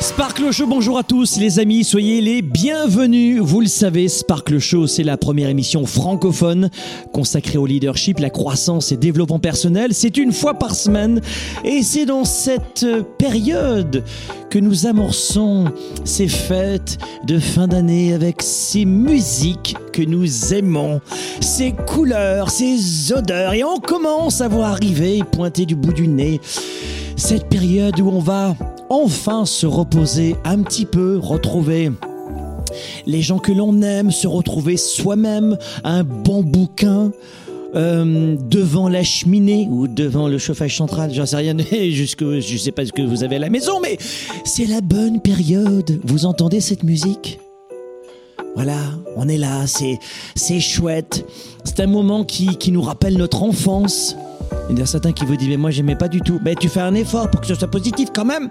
Sparkle 0.00 0.50
Show, 0.50 0.66
bonjour 0.66 0.96
à 0.96 1.02
tous 1.02 1.36
les 1.36 1.58
amis, 1.58 1.84
soyez 1.84 2.22
les 2.22 2.40
bienvenus. 2.40 3.38
Vous 3.42 3.60
le 3.60 3.66
savez, 3.66 4.08
Sparkle 4.08 4.58
Show, 4.58 4.86
c'est 4.86 5.02
la 5.02 5.18
première 5.18 5.50
émission 5.50 5.84
francophone 5.84 6.70
consacrée 7.12 7.58
au 7.58 7.66
leadership, 7.66 8.18
la 8.18 8.30
croissance 8.30 8.92
et 8.92 8.96
développement 8.96 9.38
personnel. 9.38 9.92
C'est 9.92 10.16
une 10.16 10.32
fois 10.32 10.54
par 10.54 10.74
semaine 10.74 11.20
et 11.64 11.82
c'est 11.82 12.06
dans 12.06 12.24
cette 12.24 12.86
période 13.18 14.02
que 14.48 14.58
nous 14.58 14.86
amorçons 14.86 15.66
ces 16.04 16.28
fêtes 16.28 16.96
de 17.26 17.38
fin 17.38 17.68
d'année 17.68 18.14
avec 18.14 18.40
ces 18.40 18.86
musiques 18.86 19.76
que 19.92 20.02
nous 20.02 20.54
aimons, 20.54 21.02
ces 21.42 21.72
couleurs, 21.72 22.50
ces 22.50 23.12
odeurs 23.12 23.52
et 23.52 23.64
on 23.64 23.78
commence 23.78 24.40
à 24.40 24.48
voir 24.48 24.72
arriver, 24.72 25.22
pointer 25.30 25.66
du 25.66 25.76
bout 25.76 25.92
du 25.92 26.08
nez, 26.08 26.40
cette 27.16 27.50
période 27.50 28.00
où 28.00 28.08
on 28.08 28.20
va 28.20 28.56
enfin 28.90 29.46
se 29.46 29.66
reposer 29.66 30.36
un 30.44 30.62
petit 30.62 30.84
peu, 30.84 31.18
retrouver 31.18 31.90
les 33.06 33.22
gens 33.22 33.38
que 33.38 33.52
l'on 33.52 33.80
aime, 33.82 34.10
se 34.10 34.26
retrouver 34.26 34.76
soi-même, 34.76 35.56
un 35.84 36.04
bon 36.04 36.42
bouquin. 36.42 37.12
Euh, 37.76 38.36
devant 38.48 38.88
la 38.88 39.04
cheminée 39.04 39.68
ou 39.70 39.86
devant 39.86 40.26
le 40.26 40.38
chauffage 40.38 40.76
central, 40.76 41.14
j'en 41.14 41.24
sais 41.24 41.36
rien, 41.36 41.56
jusque 41.70 42.40
je 42.40 42.56
sais 42.56 42.72
pas 42.72 42.84
ce 42.84 42.90
que 42.90 43.00
vous 43.00 43.22
avez 43.22 43.36
à 43.36 43.38
la 43.38 43.48
maison, 43.48 43.78
mais 43.80 43.96
c'est 44.44 44.66
la 44.66 44.80
bonne 44.80 45.20
période. 45.20 46.00
Vous 46.02 46.26
entendez 46.26 46.60
cette 46.60 46.82
musique? 46.82 47.38
Voilà, 48.56 48.76
on 49.16 49.28
est 49.28 49.38
là, 49.38 49.66
c'est 49.68 50.60
chouette. 50.60 51.24
C'est 51.62 51.78
un 51.78 51.86
moment 51.86 52.24
qui 52.24 52.72
nous 52.72 52.82
rappelle 52.82 53.16
notre 53.16 53.44
enfance. 53.44 54.16
Il 54.70 54.78
y 54.78 54.82
a 54.82 54.86
certains 54.86 55.12
qui 55.12 55.24
vous 55.24 55.36
disent 55.36 55.48
mais 55.48 55.56
moi 55.56 55.70
j'aimais 55.70 55.96
pas 55.96 56.08
du 56.08 56.20
tout. 56.20 56.40
Mais 56.44 56.54
tu 56.54 56.68
fais 56.68 56.80
un 56.80 56.94
effort 56.94 57.28
pour 57.28 57.40
que 57.40 57.46
ce 57.46 57.54
soit 57.54 57.68
positif 57.68 58.10
quand 58.14 58.24
même. 58.24 58.48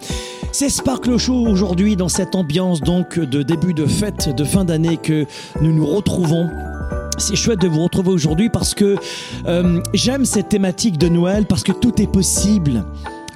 C'est 0.52 0.70
Sparkle 0.70 1.18
Show 1.18 1.48
aujourd'hui 1.48 1.96
dans 1.96 2.10
cette 2.10 2.36
ambiance 2.36 2.82
donc 2.82 3.18
de 3.18 3.42
début 3.42 3.74
de 3.74 3.86
fête 3.86 4.36
de 4.36 4.44
fin 4.44 4.66
d'année 4.66 4.98
que 4.98 5.26
nous 5.62 5.74
nous 5.74 5.86
retrouvons. 5.86 6.50
C'est 7.18 7.36
chouette 7.36 7.62
de 7.62 7.68
vous 7.68 7.84
retrouver 7.84 8.10
aujourd'hui 8.10 8.50
parce 8.50 8.74
que 8.74 8.96
euh, 9.48 9.82
j'aime 9.94 10.26
cette 10.26 10.50
thématique 10.50 10.98
de 10.98 11.08
Noël 11.08 11.46
parce 11.46 11.64
que 11.64 11.72
tout 11.72 12.02
est 12.02 12.12
possible. 12.12 12.84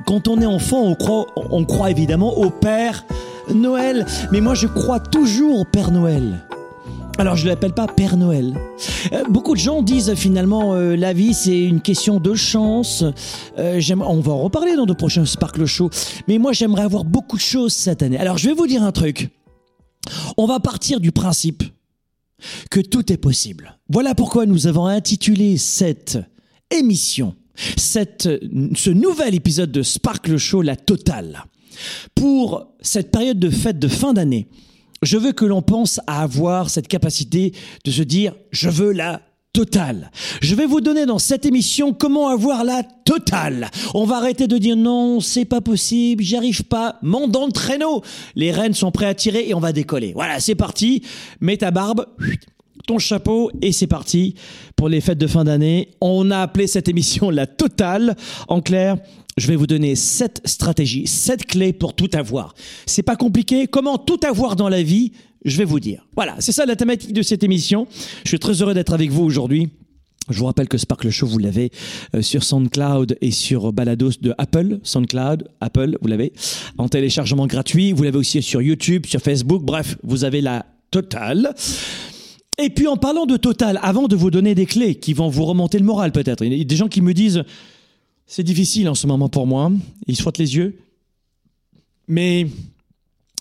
Quand 0.06 0.28
on 0.28 0.42
est 0.42 0.46
enfant, 0.46 0.82
on 0.84 0.96
croit, 0.96 1.28
on 1.36 1.64
croit 1.66 1.90
évidemment 1.92 2.38
au 2.38 2.50
Père 2.50 3.06
Noël, 3.54 4.06
mais 4.32 4.42
moi 4.42 4.54
je 4.54 4.68
crois 4.68 5.00
toujours 5.00 5.60
au 5.60 5.66
Père 5.66 5.92
Noël. 5.92 6.40
Alors 7.20 7.36
je 7.36 7.44
ne 7.44 7.50
l'appelle 7.50 7.74
pas 7.74 7.88
Père 7.88 8.18
Noël. 8.18 8.60
Euh, 9.12 9.24
beaucoup 9.30 9.54
de 9.54 9.60
gens 9.60 9.84
disent 9.84 10.16
finalement 10.16 10.74
euh, 10.74 10.96
la 10.96 11.14
vie 11.14 11.36
c'est 11.36 11.64
une 11.64 11.80
question 11.80 12.20
de 12.20 12.34
chance. 12.34 13.04
Euh, 13.60 13.80
on 14.00 14.20
va 14.20 14.32
en 14.32 14.42
reparler 14.42 14.76
dans 14.76 14.88
de 14.88 14.94
prochains 14.94 15.26
Sparkle 15.26 15.66
Show. 15.66 15.92
Mais 16.28 16.40
moi 16.40 16.54
j'aimerais 16.54 16.82
avoir 16.82 17.06
beaucoup 17.06 17.38
de 17.38 17.42
choses 17.42 17.74
cette 17.74 18.02
année. 18.02 18.18
Alors 18.18 18.40
je 18.40 18.50
vais 18.50 18.56
vous 18.56 18.66
dire 18.66 18.82
un 18.82 18.92
truc. 18.92 19.30
On 20.38 20.48
va 20.48 20.60
partir 20.60 21.00
du 21.00 21.12
principe 21.12 21.64
que 22.72 22.80
tout 22.80 23.14
est 23.14 23.18
possible. 23.18 23.78
Voilà 23.90 24.16
pourquoi 24.16 24.48
nous 24.48 24.66
avons 24.66 24.88
intitulé 24.88 25.58
cette 25.58 26.18
émission, 26.72 27.36
cette, 27.78 28.28
ce 28.76 28.90
nouvel 28.90 29.36
épisode 29.36 29.72
de 29.72 29.84
Sparkle 29.84 30.38
Show, 30.38 30.64
la 30.64 30.76
totale. 30.76 31.46
Pour 32.16 32.74
cette 32.82 33.12
période 33.12 33.40
de 33.40 33.50
fête 33.50 33.80
de 33.80 33.88
fin 33.88 34.14
d'année, 34.14 34.48
je 35.04 35.18
veux 35.18 35.32
que 35.32 35.46
l'on 35.46 35.62
pense 35.62 36.00
à 36.08 36.22
avoir 36.24 36.70
cette 36.70 36.88
capacité 36.88 37.54
de 37.86 37.92
se 37.92 38.02
dire, 38.02 38.34
je 38.52 38.70
veux 38.70 38.92
la 38.92 39.22
totale. 39.54 40.10
Je 40.42 40.56
vais 40.56 40.66
vous 40.66 40.82
donner 40.82 41.06
dans 41.06 41.20
cette 41.20 41.46
émission 41.46 41.94
comment 41.94 42.28
avoir 42.28 42.64
la 42.64 42.82
totale. 43.06 43.70
On 43.94 44.04
va 44.04 44.18
arrêter 44.18 44.48
de 44.48 44.58
dire 44.58 44.76
non, 44.76 45.20
c'est 45.20 45.46
pas 45.46 45.62
possible, 45.62 46.24
j'y 46.24 46.36
arrive 46.36 46.64
pas, 46.64 46.98
monte 47.04 47.32
dans 47.32 47.46
le 47.46 47.52
traîneau. 47.52 48.02
Les 48.36 48.52
rênes 48.52 48.74
sont 48.74 48.92
prêts 48.92 49.06
à 49.06 49.14
tirer 49.14 49.48
et 49.48 49.54
on 49.54 49.60
va 49.60 49.72
décoller. 49.72 50.12
Voilà, 50.16 50.40
c'est 50.40 50.56
parti. 50.56 51.04
Mets 51.40 51.58
ta 51.58 51.70
barbe, 51.70 52.08
ton 52.88 52.98
chapeau 52.98 53.52
et 53.62 53.72
c'est 53.72 53.88
parti 53.88 54.34
pour 54.76 54.90
les 54.90 55.02
fêtes 55.02 55.20
de 55.20 55.28
fin 55.28 55.44
d'année. 55.44 55.90
On 56.02 56.32
a 56.32 56.40
appelé 56.40 56.66
cette 56.66 56.88
émission 56.88 57.30
la 57.30 57.46
totale. 57.46 58.16
En 58.48 58.60
clair, 58.60 58.98
je 59.38 59.48
vais 59.48 59.56
vous 59.56 59.68
donner 59.68 59.96
sept 59.96 60.42
stratégies, 60.46 61.08
sept 61.08 61.46
clés 61.46 61.74
pour 61.74 61.96
tout 61.96 62.10
avoir. 62.14 62.54
C'est 62.86 63.04
pas 63.04 63.16
compliqué. 63.16 63.68
Comment 63.68 63.98
tout 63.98 64.20
avoir 64.24 64.56
dans 64.56 64.70
la 64.70 64.84
vie 64.84 65.12
Je 65.46 65.58
vais 65.58 65.66
vous 65.66 65.80
dire. 65.80 66.08
Voilà, 66.16 66.36
c'est 66.40 66.52
ça 66.52 66.66
la 66.66 66.76
thématique 66.76 67.14
de 67.14 67.22
cette 67.22 67.44
émission. 67.44 67.88
Je 68.24 68.30
suis 68.30 68.40
très 68.40 68.62
heureux 68.62 68.74
d'être 68.74 68.94
avec 68.94 69.10
vous 69.12 69.24
aujourd'hui. 69.24 69.70
Je 70.30 70.40
vous 70.40 70.46
rappelle 70.46 70.70
que 70.70 70.78
Sparkle 70.78 71.10
Show, 71.10 71.28
vous 71.28 71.38
l'avez 71.38 71.72
euh, 72.16 72.22
sur 72.22 72.44
SoundCloud 72.44 73.18
et 73.20 73.32
sur 73.32 73.74
Balados 73.74 74.12
de 74.22 74.34
Apple. 74.38 74.80
SoundCloud, 74.84 75.50
Apple, 75.60 75.98
vous 76.02 76.08
l'avez 76.08 76.32
en 76.78 76.88
téléchargement 76.88 77.46
gratuit. 77.46 77.92
Vous 77.92 78.04
l'avez 78.04 78.18
aussi 78.18 78.42
sur 78.42 78.62
YouTube, 78.62 79.06
sur 79.06 79.20
Facebook. 79.20 79.64
Bref, 79.64 79.98
vous 80.02 80.24
avez 80.24 80.40
la 80.40 80.66
totale. 80.92 81.54
Et 82.58 82.70
puis 82.70 82.88
en 82.88 82.98
parlant 82.98 83.26
de 83.26 83.36
total, 83.36 83.80
avant 83.82 84.08
de 84.08 84.16
vous 84.16 84.32
donner 84.32 84.56
des 84.56 84.66
clés 84.66 84.96
qui 84.96 85.14
vont 85.14 85.28
vous 85.28 85.44
remonter 85.44 85.80
le 85.80 85.86
moral 85.86 86.12
peut-être, 86.12 86.46
il 86.46 86.54
y 86.54 86.62
a 86.62 86.64
des 86.64 86.76
gens 86.76 86.88
qui 86.88 87.02
me 87.02 87.14
disent 87.14 87.44
c'est 88.26 88.44
difficile 88.44 88.90
en 88.90 88.96
ce 88.96 89.08
moment 89.08 89.30
pour 89.30 89.48
moi. 89.48 89.72
Ils 90.08 90.16
se 90.16 90.22
frottent 90.22 90.38
les 90.38 90.56
yeux. 90.56 90.78
Mais 92.08 92.48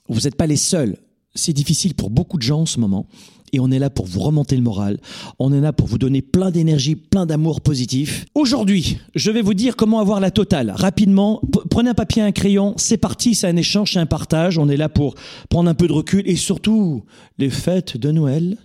vous 0.09 0.21
n'êtes 0.21 0.37
pas 0.37 0.47
les 0.47 0.57
seuls. 0.57 0.97
C'est 1.35 1.53
difficile 1.53 1.95
pour 1.95 2.11
beaucoup 2.11 2.37
de 2.37 2.43
gens 2.43 2.61
en 2.61 2.67
ce 2.67 2.79
moment. 2.79 3.07
Et 3.55 3.61
on 3.61 3.71
est 3.71 3.79
là 3.79 3.91
pour 3.91 4.07
vous 4.07 4.21
remonter 4.21 4.57
le 4.57 4.63
moral. 4.63 4.99
On 5.39 5.53
est 5.53 5.61
là 5.61 5.75
pour 5.75 5.87
vous 5.87 5.99
donner 5.99 6.23
plein 6.23 6.51
d'énergie, 6.51 6.97
plein 6.97 7.27
d'amour 7.27 7.61
positif. 7.61 8.25
Aujourd'hui, 8.35 8.99
je 9.15 9.31
vais 9.31 9.43
vous 9.43 9.53
dire 9.53 9.77
comment 9.77 10.01
avoir 10.01 10.21
la 10.21 10.31
totale. 10.31 10.73
Rapidement, 10.75 11.43
prenez 11.71 11.91
un 11.91 11.95
papier 11.95 12.23
un 12.23 12.33
crayon. 12.33 12.73
C'est 12.79 12.97
parti, 12.97 13.35
c'est 13.35 13.47
un 13.47 13.57
échange, 13.57 13.93
c'est 13.93 13.99
un 13.99 14.07
partage. 14.07 14.57
On 14.57 14.71
est 14.71 14.77
là 14.79 14.89
pour 14.89 15.15
prendre 15.51 15.69
un 15.69 15.75
peu 15.75 15.87
de 15.87 15.93
recul. 15.93 16.23
Et 16.27 16.37
surtout, 16.37 17.05
les 17.37 17.51
fêtes 17.51 17.99
de 17.99 18.11
Noël 18.11 18.57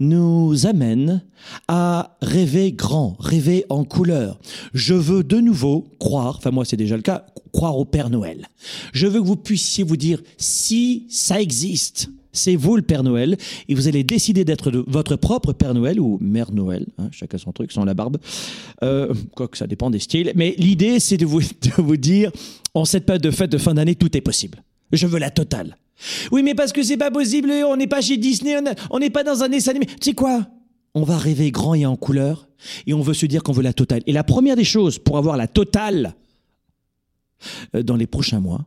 nous 0.00 0.66
amène 0.66 1.22
à 1.68 2.16
rêver 2.22 2.72
grand, 2.72 3.16
rêver 3.18 3.64
en 3.68 3.84
couleur. 3.84 4.38
Je 4.74 4.94
veux 4.94 5.24
de 5.24 5.38
nouveau 5.38 5.86
croire, 5.98 6.36
enfin 6.38 6.50
moi 6.50 6.64
c'est 6.64 6.76
déjà 6.76 6.96
le 6.96 7.02
cas, 7.02 7.26
croire 7.52 7.76
au 7.78 7.84
Père 7.84 8.10
Noël. 8.10 8.48
Je 8.92 9.06
veux 9.06 9.20
que 9.20 9.26
vous 9.26 9.36
puissiez 9.36 9.84
vous 9.84 9.96
dire, 9.96 10.22
si 10.36 11.06
ça 11.08 11.40
existe, 11.40 12.10
c'est 12.32 12.56
vous 12.56 12.76
le 12.76 12.82
Père 12.82 13.02
Noël, 13.02 13.36
et 13.68 13.74
vous 13.74 13.88
allez 13.88 14.04
décider 14.04 14.44
d'être 14.44 14.70
votre 14.86 15.16
propre 15.16 15.52
Père 15.52 15.74
Noël 15.74 16.00
ou 16.00 16.18
Mère 16.20 16.52
Noël, 16.52 16.86
hein, 16.98 17.08
chacun 17.12 17.38
son 17.38 17.52
truc, 17.52 17.72
sans 17.72 17.84
la 17.84 17.94
barbe, 17.94 18.18
euh, 18.82 19.12
quoique 19.34 19.56
ça 19.56 19.66
dépend 19.66 19.90
des 19.90 19.98
styles, 19.98 20.32
mais 20.34 20.54
l'idée 20.58 20.98
c'est 20.98 21.18
de 21.18 21.26
vous, 21.26 21.40
de 21.62 21.82
vous 21.82 21.96
dire, 21.96 22.32
en 22.74 22.84
cette 22.84 23.04
période 23.04 23.22
de 23.22 23.30
fête 23.30 23.50
de 23.52 23.58
fin 23.58 23.74
d'année, 23.74 23.94
tout 23.94 24.16
est 24.16 24.22
possible. 24.22 24.62
Je 24.92 25.06
veux 25.06 25.18
la 25.18 25.30
totale. 25.30 25.76
Oui, 26.30 26.42
mais 26.42 26.54
parce 26.54 26.72
que 26.72 26.82
c'est 26.82 26.96
pas 26.96 27.10
possible, 27.10 27.50
on 27.50 27.76
n'est 27.76 27.86
pas 27.86 28.00
chez 28.00 28.16
Disney, 28.16 28.56
on 28.90 28.98
n'est 28.98 29.10
pas 29.10 29.24
dans 29.24 29.42
un 29.42 29.48
dessin 29.48 29.70
animé. 29.70 29.86
Tu 29.86 30.10
sais 30.10 30.14
quoi? 30.14 30.46
On 30.94 31.04
va 31.04 31.16
rêver 31.16 31.50
grand 31.50 31.74
et 31.74 31.86
en 31.86 31.96
couleur, 31.96 32.48
et 32.86 32.92
on 32.92 33.00
veut 33.00 33.14
se 33.14 33.26
dire 33.26 33.42
qu'on 33.42 33.52
veut 33.52 33.62
la 33.62 33.72
totale. 33.72 34.02
Et 34.06 34.12
la 34.12 34.24
première 34.24 34.56
des 34.56 34.64
choses 34.64 34.98
pour 34.98 35.16
avoir 35.16 35.36
la 35.36 35.46
totale 35.46 36.14
euh, 37.74 37.82
dans 37.82 37.96
les 37.96 38.06
prochains 38.06 38.40
mois, 38.40 38.66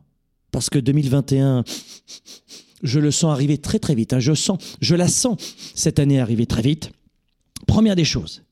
parce 0.50 0.70
que 0.70 0.78
2021, 0.78 1.64
je 2.82 2.98
le 2.98 3.10
sens 3.10 3.32
arriver 3.32 3.58
très 3.58 3.78
très 3.78 3.94
vite. 3.94 4.12
Hein, 4.12 4.20
je 4.20 4.34
sens, 4.34 4.58
je 4.80 4.94
la 4.94 5.08
sens 5.08 5.38
cette 5.74 5.98
année 5.98 6.20
arriver 6.20 6.46
très 6.46 6.62
vite. 6.62 6.90
Première 7.66 7.96
des 7.96 8.04
choses, 8.04 8.42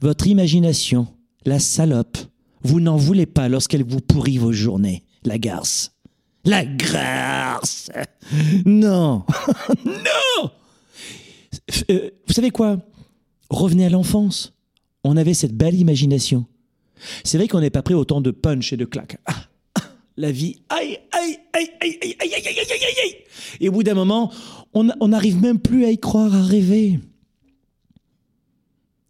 Votre 0.00 0.26
imagination, 0.26 1.06
la 1.44 1.58
salope, 1.58 2.18
vous 2.62 2.80
n'en 2.80 2.96
voulez 2.96 3.26
pas 3.26 3.48
lorsqu'elle 3.48 3.84
vous 3.84 4.00
pourrit 4.00 4.38
vos 4.38 4.52
journées, 4.52 5.04
la 5.24 5.38
garce. 5.38 5.92
La 6.44 6.64
grâce 6.64 7.90
Non 8.64 9.24
Non 9.84 10.50
euh, 11.90 12.10
Vous 12.26 12.32
savez 12.32 12.50
quoi? 12.50 12.78
Revenez 13.50 13.86
à 13.86 13.90
l'enfance. 13.90 14.55
On 15.06 15.16
avait 15.16 15.34
cette 15.34 15.54
belle 15.54 15.76
imagination. 15.76 16.46
C'est 17.22 17.38
vrai 17.38 17.46
qu'on 17.46 17.60
n'est 17.60 17.70
pas 17.70 17.82
prêt 17.82 17.94
autant 17.94 18.20
de 18.20 18.32
punch 18.32 18.72
et 18.72 18.76
de 18.76 18.84
claques. 18.84 19.18
Ah, 19.26 19.34
ah, 19.76 19.82
la 20.16 20.32
vie, 20.32 20.56
aïe, 20.68 20.98
aïe, 21.12 21.38
aïe, 21.52 21.70
aïe, 21.80 21.98
aïe, 22.02 22.18
aïe, 22.20 22.32
aïe, 22.34 22.44
aïe, 22.44 22.56
aïe, 22.58 22.96
aïe. 23.04 23.16
Et 23.60 23.68
au 23.68 23.72
bout 23.72 23.84
d'un 23.84 23.94
moment, 23.94 24.32
on 24.72 25.08
n'arrive 25.08 25.40
même 25.40 25.60
plus 25.60 25.84
à 25.84 25.92
y 25.92 25.98
croire, 25.98 26.34
à 26.34 26.42
rêver. 26.42 26.98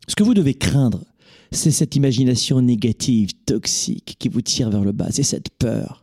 Ce 0.06 0.14
que 0.14 0.22
vous 0.22 0.34
devez 0.34 0.54
craindre, 0.54 1.02
c'est 1.50 1.70
cette 1.70 1.96
imagination 1.96 2.60
négative, 2.60 3.30
toxique, 3.46 4.16
qui 4.18 4.28
vous 4.28 4.42
tire 4.42 4.68
vers 4.68 4.84
le 4.84 4.92
bas. 4.92 5.08
C'est 5.10 5.22
cette 5.22 5.48
peur. 5.50 6.02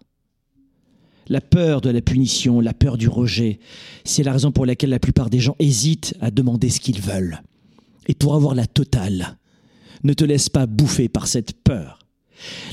La 1.28 1.40
peur 1.40 1.81
de 1.81 1.92
la 1.92 2.01
punition, 2.01 2.62
la 2.62 2.74
peur 2.74 2.98
du 2.98 3.07
rejet, 3.07 3.60
c'est 4.06 4.24
la 4.24 4.34
raison 4.34 4.51
pour 4.51 4.66
laquelle 4.66 4.90
la 4.90 5.00
plupart 5.00 5.30
des 5.30 5.40
gens 5.40 5.56
hésitent 5.60 6.16
à 6.19 6.31
demander 6.31 6.69
ce 6.69 6.80
qu'ils 6.80 7.00
veulent. 7.00 7.42
Et 8.07 8.16
pour 8.16 8.34
avoir 8.34 8.56
la 8.56 8.66
totale, 8.66 9.38
ne 10.04 10.14
te 10.14 10.24
laisse 10.24 10.50
pas 10.50 10.66
bouffer 10.66 11.10
par 11.10 11.28
cette 11.28 11.64
peur. 11.64 12.03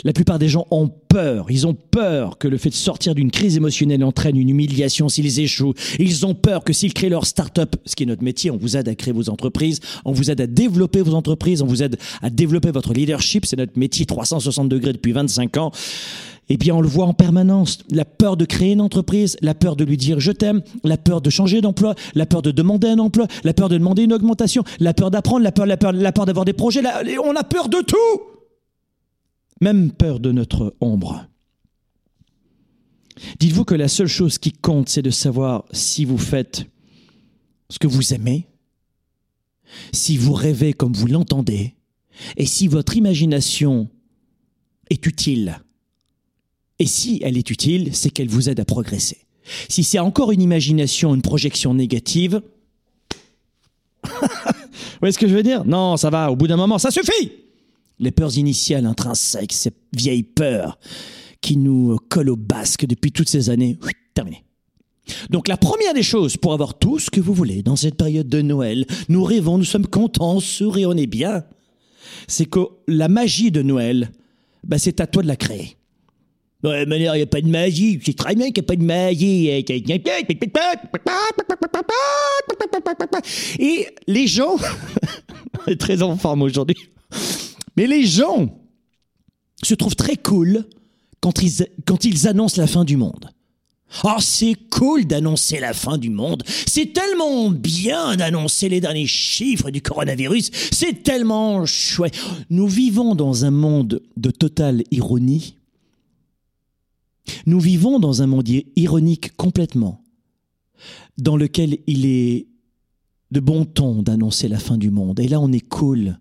La 0.04 0.12
plupart 0.12 0.38
des 0.38 0.48
gens 0.48 0.66
ont 0.70 0.90
peur. 1.08 1.46
Ils 1.50 1.66
ont 1.66 1.74
peur 1.74 2.38
que 2.38 2.48
le 2.48 2.58
fait 2.58 2.70
de 2.70 2.74
sortir 2.74 3.14
d'une 3.14 3.30
crise 3.30 3.56
émotionnelle 3.56 4.02
entraîne 4.04 4.36
une 4.36 4.48
humiliation 4.48 5.08
s'ils 5.08 5.40
échouent. 5.40 5.74
Ils 5.98 6.26
ont 6.26 6.34
peur 6.34 6.64
que 6.64 6.72
s'ils 6.72 6.94
créent 6.94 7.08
leur 7.08 7.26
start-up, 7.26 7.76
ce 7.84 7.96
qui 7.96 8.04
est 8.04 8.06
notre 8.06 8.24
métier, 8.24 8.50
on 8.50 8.56
vous 8.56 8.76
aide 8.76 8.88
à 8.88 8.94
créer 8.94 9.12
vos 9.12 9.28
entreprises, 9.28 9.80
on 10.04 10.12
vous 10.12 10.30
aide 10.30 10.40
à 10.40 10.46
développer 10.46 11.02
vos 11.02 11.14
entreprises, 11.14 11.62
on 11.62 11.66
vous 11.66 11.82
aide 11.82 11.98
à 12.22 12.30
développer 12.30 12.70
votre 12.70 12.92
leadership. 12.92 13.46
C'est 13.46 13.56
notre 13.56 13.78
métier 13.78 14.06
360 14.06 14.68
degrés 14.68 14.92
depuis 14.92 15.12
25 15.12 15.56
ans 15.56 15.72
eh 16.52 16.56
bien, 16.56 16.74
on 16.74 16.80
le 16.80 16.88
voit 16.88 17.06
en 17.06 17.14
permanence. 17.14 17.78
La 17.90 18.04
peur 18.04 18.36
de 18.36 18.44
créer 18.44 18.72
une 18.72 18.80
entreprise, 18.80 19.36
la 19.40 19.54
peur 19.54 19.76
de 19.76 19.84
lui 19.84 19.96
dire 19.96 20.18
je 20.18 20.32
t'aime, 20.32 20.62
la 20.82 20.96
peur 20.96 21.20
de 21.20 21.30
changer 21.30 21.60
d'emploi, 21.60 21.94
la 22.16 22.26
peur 22.26 22.42
de 22.42 22.50
demander 22.50 22.88
un 22.88 22.98
emploi, 22.98 23.28
la 23.44 23.54
peur 23.54 23.68
de 23.68 23.78
demander 23.78 24.02
une 24.02 24.12
augmentation, 24.12 24.64
la 24.80 24.92
peur 24.92 25.12
d'apprendre, 25.12 25.44
la 25.44 25.52
peur, 25.52 25.64
la 25.64 25.76
peur, 25.76 25.92
la 25.92 26.10
peur 26.10 26.26
d'avoir 26.26 26.44
des 26.44 26.52
projets. 26.52 26.82
on 27.24 27.36
a 27.36 27.44
peur 27.44 27.68
de 27.68 27.78
tout. 27.82 28.39
Même 29.60 29.92
peur 29.92 30.20
de 30.20 30.32
notre 30.32 30.74
ombre. 30.80 31.26
Dites-vous 33.38 33.64
que 33.64 33.74
la 33.74 33.88
seule 33.88 34.06
chose 34.06 34.38
qui 34.38 34.52
compte, 34.52 34.88
c'est 34.88 35.02
de 35.02 35.10
savoir 35.10 35.64
si 35.72 36.04
vous 36.04 36.18
faites 36.18 36.64
ce 37.68 37.78
que 37.78 37.86
vous 37.86 38.14
aimez, 38.14 38.46
si 39.92 40.16
vous 40.16 40.32
rêvez 40.32 40.72
comme 40.72 40.94
vous 40.94 41.06
l'entendez, 41.06 41.74
et 42.36 42.46
si 42.46 42.66
votre 42.66 42.96
imagination 42.96 43.88
est 44.88 45.06
utile 45.06 45.60
et 46.80 46.86
si 46.86 47.20
elle 47.22 47.36
est 47.36 47.50
utile, 47.50 47.94
c'est 47.94 48.10
qu'elle 48.10 48.30
vous 48.30 48.48
aide 48.48 48.58
à 48.58 48.64
progresser. 48.64 49.18
Si 49.68 49.84
c'est 49.84 49.98
encore 49.98 50.32
une 50.32 50.40
imagination, 50.40 51.14
une 51.14 51.22
projection 51.22 51.74
négative, 51.74 52.40
vous 54.04 54.10
voyez 55.00 55.12
ce 55.12 55.18
que 55.18 55.28
je 55.28 55.34
veux 55.34 55.42
dire? 55.42 55.64
Non, 55.66 55.98
ça 55.98 56.08
va, 56.08 56.32
au 56.32 56.36
bout 56.36 56.46
d'un 56.46 56.56
moment, 56.56 56.78
ça 56.78 56.90
suffit 56.90 57.32
Les 58.00 58.11
peurs 58.11 58.37
initiales 58.37 58.87
intrinsèques, 58.87 59.52
ces 59.52 59.70
vieilles 59.97 60.25
peurs 60.25 60.79
qui 61.41 61.56
nous 61.56 61.97
collent 62.08 62.31
au 62.31 62.37
basque 62.37 62.87
depuis 62.87 63.12
toutes 63.12 63.29
ces 63.29 63.50
années, 63.50 63.79
terminé. 64.14 64.44
Donc 65.31 65.49
la 65.49 65.56
première 65.56 65.94
des 65.94 66.02
choses 66.02 66.37
pour 66.37 66.52
avoir 66.52 66.79
tout 66.79 66.99
ce 66.99 67.11
que 67.11 67.20
vous 67.20 67.35
voulez 67.35 67.62
dans 67.62 67.76
cette 67.76 67.97
période 67.97 68.29
de 68.29 68.43
Noël, 68.43 68.87
nous 69.08 69.25
rêvons, 69.25 69.58
nous 69.58 69.64
sommes 69.64 69.87
contents, 69.87 70.37
on 70.37 70.41
sourit, 70.41 70.87
on 70.87 70.97
est 70.97 71.06
bien, 71.06 71.44
c'est 72.26 72.47
que 72.47 72.61
la 72.87 73.08
magie 73.08 73.50
de 73.50 73.62
Noël, 73.62 74.11
bah, 74.64 74.79
c'est 74.79 75.00
à 75.00 75.06
toi 75.06 75.23
de 75.23 75.29
la 75.29 75.37
créer. 75.37 75.76
Ouais, 76.62 76.85
mais 76.85 76.99
il 76.99 77.11
n'y 77.11 77.23
a 77.23 77.26
pas 77.26 77.41
de 77.41 77.49
magie. 77.49 77.99
C'est 78.05 78.17
très 78.17 78.35
bien 78.35 78.50
qu'il 78.50 78.62
n'y 78.62 78.67
a 78.67 78.69
pas 78.69 78.76
de 78.76 78.85
magie. 78.85 79.49
Et 83.58 83.87
les 84.06 84.26
gens, 84.26 84.56
très 85.79 86.03
en 86.03 86.17
forme 86.19 86.43
aujourd'hui, 86.43 86.76
mais 87.76 87.87
les 87.87 88.05
gens 88.05 88.58
se 89.62 89.75
trouvent 89.75 89.96
très 89.96 90.17
cool 90.17 90.67
quand 91.20 91.43
ils, 91.43 92.26
annoncent 92.26 92.61
la 92.61 92.67
fin 92.67 92.84
du 92.84 92.96
monde. 92.96 93.31
Oh, 94.05 94.20
c'est 94.20 94.56
cool 94.70 95.05
d'annoncer 95.05 95.58
la 95.61 95.75
fin 95.75 95.99
du 95.99 96.11
monde. 96.11 96.44
C'est 96.67 96.93
tellement 96.93 97.50
bien 97.50 98.17
d'annoncer 98.17 98.69
les 98.69 98.81
derniers 98.81 99.06
chiffres 99.06 99.70
du 99.70 99.82
coronavirus. 99.82 100.50
C'est 100.72 101.02
tellement 101.02 101.67
chouette. 101.67 102.17
Nous 102.50 102.69
vivons 102.69 103.14
dans 103.14 103.44
un 103.44 103.50
monde 103.50 104.00
de 104.17 104.31
totale 104.31 104.84
ironie 104.93 105.56
nous 107.46 107.61
vivons 107.61 107.99
dans 107.99 108.22
un 108.22 108.26
monde 108.26 108.49
ironique 108.76 109.37
complètement, 109.37 110.02
dans 111.19 111.37
lequel 111.37 111.78
il 111.87 112.06
est 112.06 112.46
de 113.31 113.40
bon 113.40 113.64
ton 113.64 114.02
d'annoncer 114.02 114.49
la 114.49 114.58
fin 114.58 114.76
du 114.76 114.90
monde. 114.90 115.20
Et 115.20 115.28
là, 115.28 115.40
on 115.40 115.52
est 115.52 115.61
cool. 115.67 116.19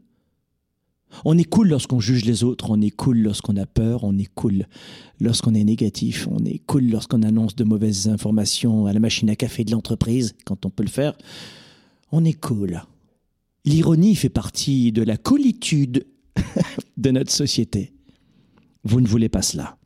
On 1.26 1.38
est 1.38 1.44
cool 1.44 1.70
lorsqu'on 1.70 2.00
juge 2.00 2.26
les 2.26 2.44
autres, 2.44 2.70
on 2.70 2.82
est 2.82 2.92
cool 2.92 3.20
lorsqu'on 3.20 3.58
a 3.58 3.66
peur, 3.66 4.04
on 4.04 4.18
est 4.18 4.30
cool 4.36 4.66
lorsqu'on 5.20 5.54
est 5.54 5.64
négatif, 5.64 6.28
on 6.30 6.44
est 6.46 6.60
cool 6.60 6.90
lorsqu'on 6.90 7.24
annonce 7.24 7.56
de 7.56 7.64
mauvaises 7.64 8.08
informations 8.08 8.86
à 8.86 8.94
la 8.94 9.00
machine 9.00 9.30
à 9.30 9.36
café 9.36 9.64
de 9.64 9.72
l'entreprise, 9.72 10.36
quand 10.46 10.66
on 10.66 10.70
peut 10.70 10.84
le 10.84 10.90
faire. 10.90 11.18
On 12.12 12.24
est 12.26 12.40
cool. 12.40 12.84
L'ironie 13.66 14.16
fait 14.16 14.30
partie 14.30 14.92
de 14.92 15.04
la 15.04 15.18
coolitude 15.18 16.06
de 16.98 17.12
notre 17.12 17.32
société. 17.32 17.94
Vous 18.84 19.02
ne 19.02 19.08
voulez 19.08 19.30
pas 19.30 19.42
cela. 19.42 19.78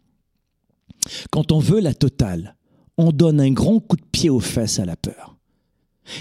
Quand 1.31 1.51
on 1.51 1.59
veut 1.59 1.79
la 1.79 1.93
totale, 1.93 2.55
on 2.97 3.11
donne 3.11 3.41
un 3.41 3.51
grand 3.51 3.79
coup 3.79 3.97
de 3.97 4.05
pied 4.11 4.29
aux 4.29 4.39
fesses 4.39 4.79
à 4.79 4.85
la 4.85 4.95
peur. 4.95 5.37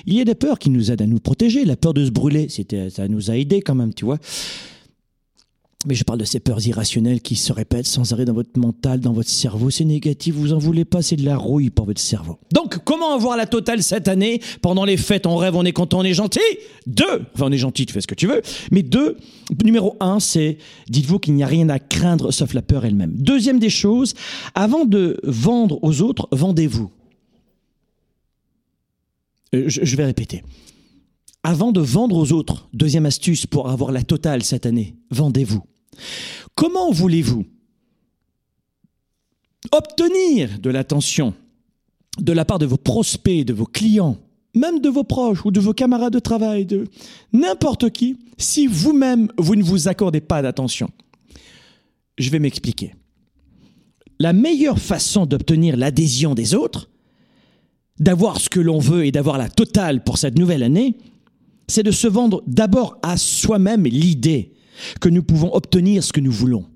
Il 0.06 0.14
y 0.14 0.21
a 0.21 0.25
des 0.25 0.35
peurs 0.35 0.59
qui 0.59 0.71
nous 0.71 0.90
aident 0.90 1.02
à 1.02 1.06
nous 1.06 1.18
protéger. 1.18 1.64
La 1.64 1.76
peur 1.76 1.92
de 1.92 2.04
se 2.04 2.11
brûler, 2.11 2.49
ça 2.90 3.09
nous 3.09 3.30
a 3.30 3.37
aidés 3.37 3.61
quand 3.62 3.75
même, 3.75 3.92
tu 3.92 4.04
vois. 4.04 4.18
Mais 5.86 5.94
je 5.96 6.04
parle 6.04 6.20
de 6.20 6.24
ces 6.24 6.38
peurs 6.38 6.64
irrationnelles 6.64 7.20
qui 7.20 7.34
se 7.34 7.52
répètent 7.52 7.86
sans 7.86 8.12
arrêt 8.12 8.24
dans 8.24 8.32
votre 8.32 8.56
mental, 8.58 9.00
dans 9.00 9.12
votre 9.12 9.28
cerveau. 9.28 9.68
C'est 9.70 9.84
négatif, 9.84 10.34
vous 10.34 10.52
en 10.52 10.58
voulez 10.58 10.84
pas, 10.84 11.02
c'est 11.02 11.16
de 11.16 11.24
la 11.24 11.36
rouille 11.36 11.70
pour 11.70 11.86
votre 11.86 12.00
cerveau. 12.00 12.38
Donc, 12.52 12.78
comment 12.84 13.14
avoir 13.14 13.36
la 13.36 13.46
totale 13.46 13.82
cette 13.82 14.06
année 14.06 14.40
Pendant 14.60 14.84
les 14.84 14.96
fêtes, 14.96 15.26
on 15.26 15.36
rêve, 15.36 15.56
on 15.56 15.64
est 15.64 15.72
content, 15.72 16.00
on 16.00 16.04
est 16.04 16.14
gentil. 16.14 16.40
Deux, 16.86 17.24
enfin 17.34 17.46
on 17.46 17.52
est 17.52 17.58
gentil, 17.58 17.86
tu 17.86 17.92
fais 17.92 18.00
ce 18.00 18.06
que 18.06 18.14
tu 18.14 18.28
veux. 18.28 18.42
Mais 18.70 18.82
deux, 18.82 19.16
numéro 19.64 19.96
un, 19.98 20.20
c'est 20.20 20.58
dites-vous 20.88 21.18
qu'il 21.18 21.34
n'y 21.34 21.42
a 21.42 21.48
rien 21.48 21.68
à 21.68 21.80
craindre 21.80 22.30
sauf 22.30 22.54
la 22.54 22.62
peur 22.62 22.84
elle-même. 22.84 23.14
Deuxième 23.16 23.58
des 23.58 23.70
choses, 23.70 24.14
avant 24.54 24.84
de 24.84 25.18
vendre 25.24 25.80
aux 25.82 26.00
autres, 26.00 26.28
vendez-vous. 26.30 26.90
Euh, 29.54 29.64
je 29.66 29.96
vais 29.96 30.04
répéter. 30.04 30.42
Avant 31.44 31.72
de 31.72 31.80
vendre 31.80 32.16
aux 32.16 32.32
autres, 32.32 32.68
deuxième 32.72 33.04
astuce 33.04 33.46
pour 33.46 33.68
avoir 33.68 33.90
la 33.90 34.04
totale 34.04 34.44
cette 34.44 34.64
année, 34.64 34.94
vendez-vous. 35.10 35.64
Comment 36.54 36.90
voulez-vous 36.90 37.44
obtenir 39.70 40.58
de 40.58 40.70
l'attention 40.70 41.34
de 42.18 42.32
la 42.32 42.44
part 42.44 42.58
de 42.58 42.66
vos 42.66 42.76
prospects, 42.76 43.44
de 43.44 43.52
vos 43.52 43.64
clients, 43.64 44.18
même 44.54 44.80
de 44.80 44.88
vos 44.88 45.04
proches 45.04 45.44
ou 45.46 45.50
de 45.50 45.61
vos 45.61 45.72
camarades 45.72 46.12
de 46.12 46.18
travail, 46.18 46.66
de 46.66 46.87
n'importe 47.32 47.90
qui, 47.90 48.18
si 48.37 48.66
vous-même, 48.66 49.28
vous 49.38 49.56
ne 49.56 49.62
vous 49.62 49.88
accordez 49.88 50.20
pas 50.20 50.42
d'attention? 50.42 50.90
Je 52.18 52.30
vais 52.30 52.38
m'expliquer. 52.38 52.94
La 54.18 54.32
meilleure 54.32 54.78
façon 54.78 55.25
d'obtenir 55.25 55.76
l'adhésion 55.76 56.34
des 56.34 56.54
autres, 56.54 56.90
d'avoir 57.99 58.40
ce 58.40 58.50
que 58.50 58.61
l'on 58.61 58.78
veut 58.78 59.06
et 59.06 59.12
d'avoir 59.12 59.38
la 59.38 59.49
totale 59.49 60.04
pour 60.04 60.18
cette 60.18 60.38
nouvelle 60.38 60.62
année, 60.62 60.99
c'est 61.66 61.82
de 61.82 61.90
se 61.90 62.06
vendre 62.06 62.42
d'abord 62.46 62.99
à 63.02 63.16
soi-même 63.16 63.84
l'idée 63.84 64.52
que 65.00 65.08
nous 65.08 65.22
pouvons 65.22 65.54
obtenir 65.54 66.02
ce 66.02 66.12
que 66.12 66.20
nous 66.20 66.32
voulons. 66.32 66.66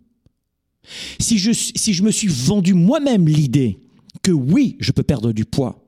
Si 1.19 1.39
je, 1.39 1.53
si 1.53 1.93
je 1.93 2.03
me 2.03 2.11
suis 2.11 2.29
vendu 2.29 2.75
moi-même 2.75 3.27
l'idée 3.27 3.79
que 4.23 4.31
oui, 4.31 4.77
je 4.81 4.93
peux 4.93 5.03
perdre 5.03 5.33
du 5.33 5.45
poids 5.45 5.83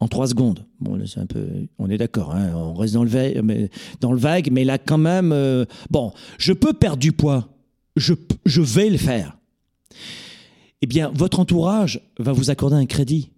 en 0.00 0.08
trois 0.08 0.28
secondes, 0.28 0.64
bon, 0.80 1.00
c'est 1.06 1.20
un 1.20 1.26
peu, 1.26 1.46
on 1.78 1.90
est 1.90 1.98
d'accord, 1.98 2.34
hein, 2.34 2.52
on 2.54 2.74
reste 2.74 2.94
dans 2.94 3.02
le, 3.02 3.08
vague, 3.08 4.50
mais, 4.52 4.64
là 4.64 4.78
quand 4.78 4.98
même, 4.98 5.32
euh, 5.32 5.64
bon, 5.90 6.12
je 6.38 6.52
peux 6.52 6.72
perdre 6.72 6.98
du 6.98 7.12
poids, 7.12 7.48
je, 7.96 8.14
je 8.44 8.60
vais 8.60 8.90
le 8.90 8.98
faire. 8.98 9.36
Eh 10.82 10.86
bien, 10.86 11.10
votre 11.14 11.40
entourage 11.40 12.00
va 12.18 12.32
vous 12.32 12.50
accorder 12.50 12.76
un 12.76 12.86
crédit 12.86 13.30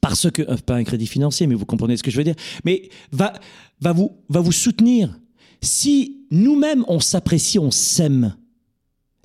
Parce 0.00 0.30
que, 0.30 0.42
euh, 0.42 0.56
pas 0.56 0.74
un 0.74 0.84
crédit 0.84 1.06
financier, 1.06 1.46
mais 1.46 1.54
vous 1.54 1.64
comprenez 1.64 1.96
ce 1.96 2.02
que 2.02 2.10
je 2.10 2.18
veux 2.18 2.24
dire, 2.24 2.36
mais 2.64 2.90
va, 3.10 3.32
va, 3.80 3.92
vous, 3.92 4.12
va 4.28 4.40
vous 4.40 4.52
soutenir. 4.52 5.18
Si 5.62 6.21
nous-mêmes 6.32 6.84
on 6.88 6.98
s'apprécie, 6.98 7.58
on 7.58 7.70
s'aime, 7.70 8.34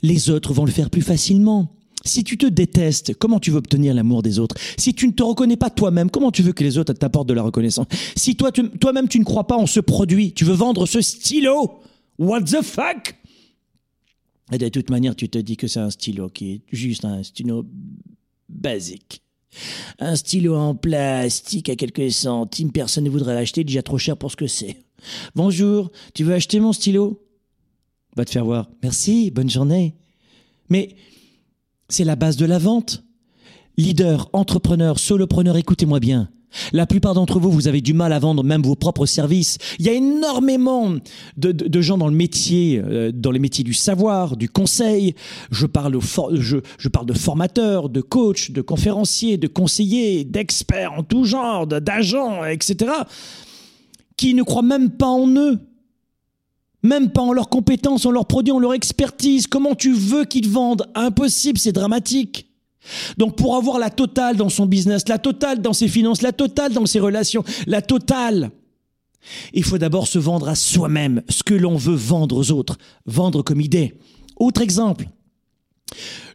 les 0.03 0.29
autres 0.29 0.53
vont 0.53 0.65
le 0.65 0.71
faire 0.71 0.91
plus 0.91 1.01
facilement. 1.01 1.73
Si 2.05 2.23
tu 2.23 2.37
te 2.37 2.45
détestes, 2.45 3.15
comment 3.15 3.39
tu 3.39 3.49
veux 3.49 3.57
obtenir 3.57 3.93
l'amour 3.93 4.21
des 4.21 4.39
autres? 4.39 4.55
Si 4.77 4.93
tu 4.93 5.07
ne 5.07 5.13
te 5.13 5.23
reconnais 5.23 5.57
pas 5.57 5.69
toi-même, 5.69 6.09
comment 6.09 6.31
tu 6.31 6.43
veux 6.43 6.53
que 6.53 6.63
les 6.63 6.77
autres 6.77 6.93
t'apportent 6.93 7.27
de 7.27 7.33
la 7.33 7.41
reconnaissance? 7.41 7.87
Si 8.15 8.35
toi, 8.35 8.51
toi-même 8.51 9.07
tu 9.07 9.19
ne 9.19 9.23
crois 9.23 9.47
pas 9.47 9.57
en 9.57 9.65
ce 9.65 9.79
produit, 9.79 10.33
tu 10.33 10.45
veux 10.45 10.53
vendre 10.53 10.85
ce 10.85 11.01
stylo, 11.01 11.79
what 12.19 12.43
the 12.43 12.61
fuck? 12.61 13.15
Et 14.51 14.57
de 14.57 14.69
toute 14.69 14.89
manière, 14.89 15.15
tu 15.15 15.27
te 15.27 15.37
dis 15.37 15.57
que 15.57 15.67
c'est 15.67 15.79
un 15.79 15.89
stylo 15.89 16.29
qui 16.29 16.51
est 16.51 16.61
juste 16.71 17.03
un 17.03 17.23
stylo 17.23 17.65
basique. 18.47 19.21
Un 19.99 20.15
stylo 20.15 20.55
en 20.55 20.75
plastique 20.75 21.69
à 21.69 21.75
quelques 21.75 22.11
centimes, 22.11 22.71
personne 22.71 23.05
ne 23.05 23.09
voudrait 23.09 23.33
l'acheter, 23.33 23.63
déjà 23.63 23.81
trop 23.81 23.97
cher 23.97 24.15
pour 24.15 24.31
ce 24.31 24.37
que 24.37 24.47
c'est. 24.47 24.77
Bonjour, 25.35 25.91
tu 26.13 26.23
veux 26.23 26.33
acheter 26.33 26.59
mon 26.59 26.73
stylo? 26.73 27.23
Va 28.15 28.25
te 28.25 28.31
faire 28.31 28.45
voir. 28.45 28.69
Merci, 28.81 29.31
bonne 29.31 29.49
journée. 29.49 29.95
Mais 30.69 30.95
c'est 31.89 32.03
la 32.03 32.15
base 32.15 32.37
de 32.37 32.45
la 32.45 32.57
vente. 32.57 33.03
Leader, 33.77 34.29
entrepreneur, 34.33 34.97
solopreneur, 34.97 35.55
écoutez-moi 35.55 35.99
bien. 35.99 36.29
La 36.71 36.87
plupart 36.87 37.13
d'entre 37.13 37.39
vous, 37.39 37.51
vous 37.51 37.67
avez 37.67 37.81
du 37.81 37.93
mal 37.93 38.13
à 38.13 38.19
vendre 38.19 38.43
même 38.43 38.63
vos 38.63 38.75
propres 38.75 39.05
services. 39.05 39.57
Il 39.79 39.85
y 39.85 39.89
a 39.89 39.93
énormément 39.93 40.95
de, 41.35 41.81
gens 41.81 41.97
dans 41.97 42.07
le 42.07 42.15
métier, 42.15 42.81
euh, 42.83 43.11
dans 43.13 43.31
les 43.31 43.39
métiers 43.39 43.63
du 43.63 43.73
savoir, 43.73 44.37
du 44.37 44.49
conseil. 44.49 45.13
Je 45.51 45.65
parle, 45.65 45.99
je, 46.33 46.57
je 46.79 46.89
parle 46.89 47.05
de 47.05 47.13
formateurs, 47.13 47.89
de 47.89 48.01
coachs, 48.01 48.51
de 48.51 48.61
conférenciers, 48.61 49.37
de 49.37 49.47
conseillers, 49.47 50.23
d'experts 50.23 50.93
en 50.93 51.03
tout 51.03 51.25
genre, 51.25 51.67
d'agents, 51.67 52.43
etc., 52.45 52.91
qui 54.17 54.33
ne 54.33 54.43
croient 54.43 54.61
même 54.61 54.89
pas 54.89 55.07
en 55.07 55.27
eux 55.35 55.59
même 56.83 57.09
pas 57.09 57.21
en 57.21 57.33
leurs 57.33 57.49
compétences, 57.49 58.05
en 58.05 58.11
leurs 58.11 58.25
produits, 58.25 58.51
en 58.51 58.59
leur 58.59 58.73
expertise. 58.73 59.47
Comment 59.47 59.75
tu 59.75 59.93
veux 59.93 60.25
qu'ils 60.25 60.49
vendent? 60.49 60.87
Impossible, 60.95 61.57
c'est 61.57 61.71
dramatique. 61.71 62.47
Donc 63.17 63.35
pour 63.35 63.55
avoir 63.55 63.79
la 63.79 63.89
totale 63.89 64.37
dans 64.37 64.49
son 64.49 64.65
business, 64.65 65.07
la 65.07 65.19
totale 65.19 65.61
dans 65.61 65.73
ses 65.73 65.87
finances, 65.87 66.21
la 66.21 66.31
totale 66.31 66.71
dans 66.71 66.85
ses 66.85 66.99
relations, 66.99 67.43
la 67.65 67.81
totale, 67.81 68.51
il 69.53 69.63
faut 69.63 69.77
d'abord 69.77 70.07
se 70.07 70.19
vendre 70.19 70.47
à 70.47 70.55
soi-même 70.55 71.21
ce 71.27 71.43
que 71.43 71.53
l'on 71.53 71.75
veut 71.75 71.95
vendre 71.95 72.37
aux 72.37 72.51
autres, 72.51 72.77
vendre 73.05 73.41
comme 73.41 73.59
idée. 73.59 73.95
Autre 74.37 74.61
exemple, 74.61 75.09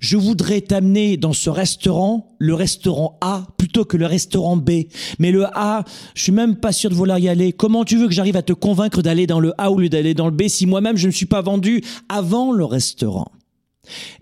je 0.01 0.17
voudrais 0.17 0.61
t'amener 0.61 1.17
dans 1.17 1.33
ce 1.33 1.51
restaurant, 1.51 2.35
le 2.39 2.55
restaurant 2.55 3.19
A, 3.21 3.47
plutôt 3.57 3.85
que 3.85 3.97
le 3.97 4.07
restaurant 4.07 4.57
B. 4.57 4.71
Mais 5.19 5.31
le 5.31 5.47
A, 5.57 5.85
je 6.15 6.23
suis 6.23 6.33
même 6.33 6.57
pas 6.57 6.73
sûr 6.73 6.91
de 6.91 6.95
vouloir 6.95 7.19
y 7.19 7.29
aller. 7.29 7.53
Comment 7.53 7.85
tu 7.85 7.97
veux 7.97 8.09
que 8.09 8.15
j'arrive 8.15 8.37
à 8.37 8.43
te 8.43 8.53
convaincre 8.53 9.03
d'aller 9.03 9.27
dans 9.27 9.41
le 9.41 9.53
A 9.59 9.71
au 9.71 9.79
lieu 9.79 9.89
d'aller 9.89 10.15
dans 10.15 10.27
le 10.27 10.33
B 10.33 10.49
si 10.49 10.67
moi-même 10.67 10.97
je 10.97 11.07
ne 11.07 11.13
suis 11.13 11.27
pas 11.27 11.43
vendu 11.43 11.83
avant 12.09 12.53
le 12.53 12.65
restaurant? 12.65 13.31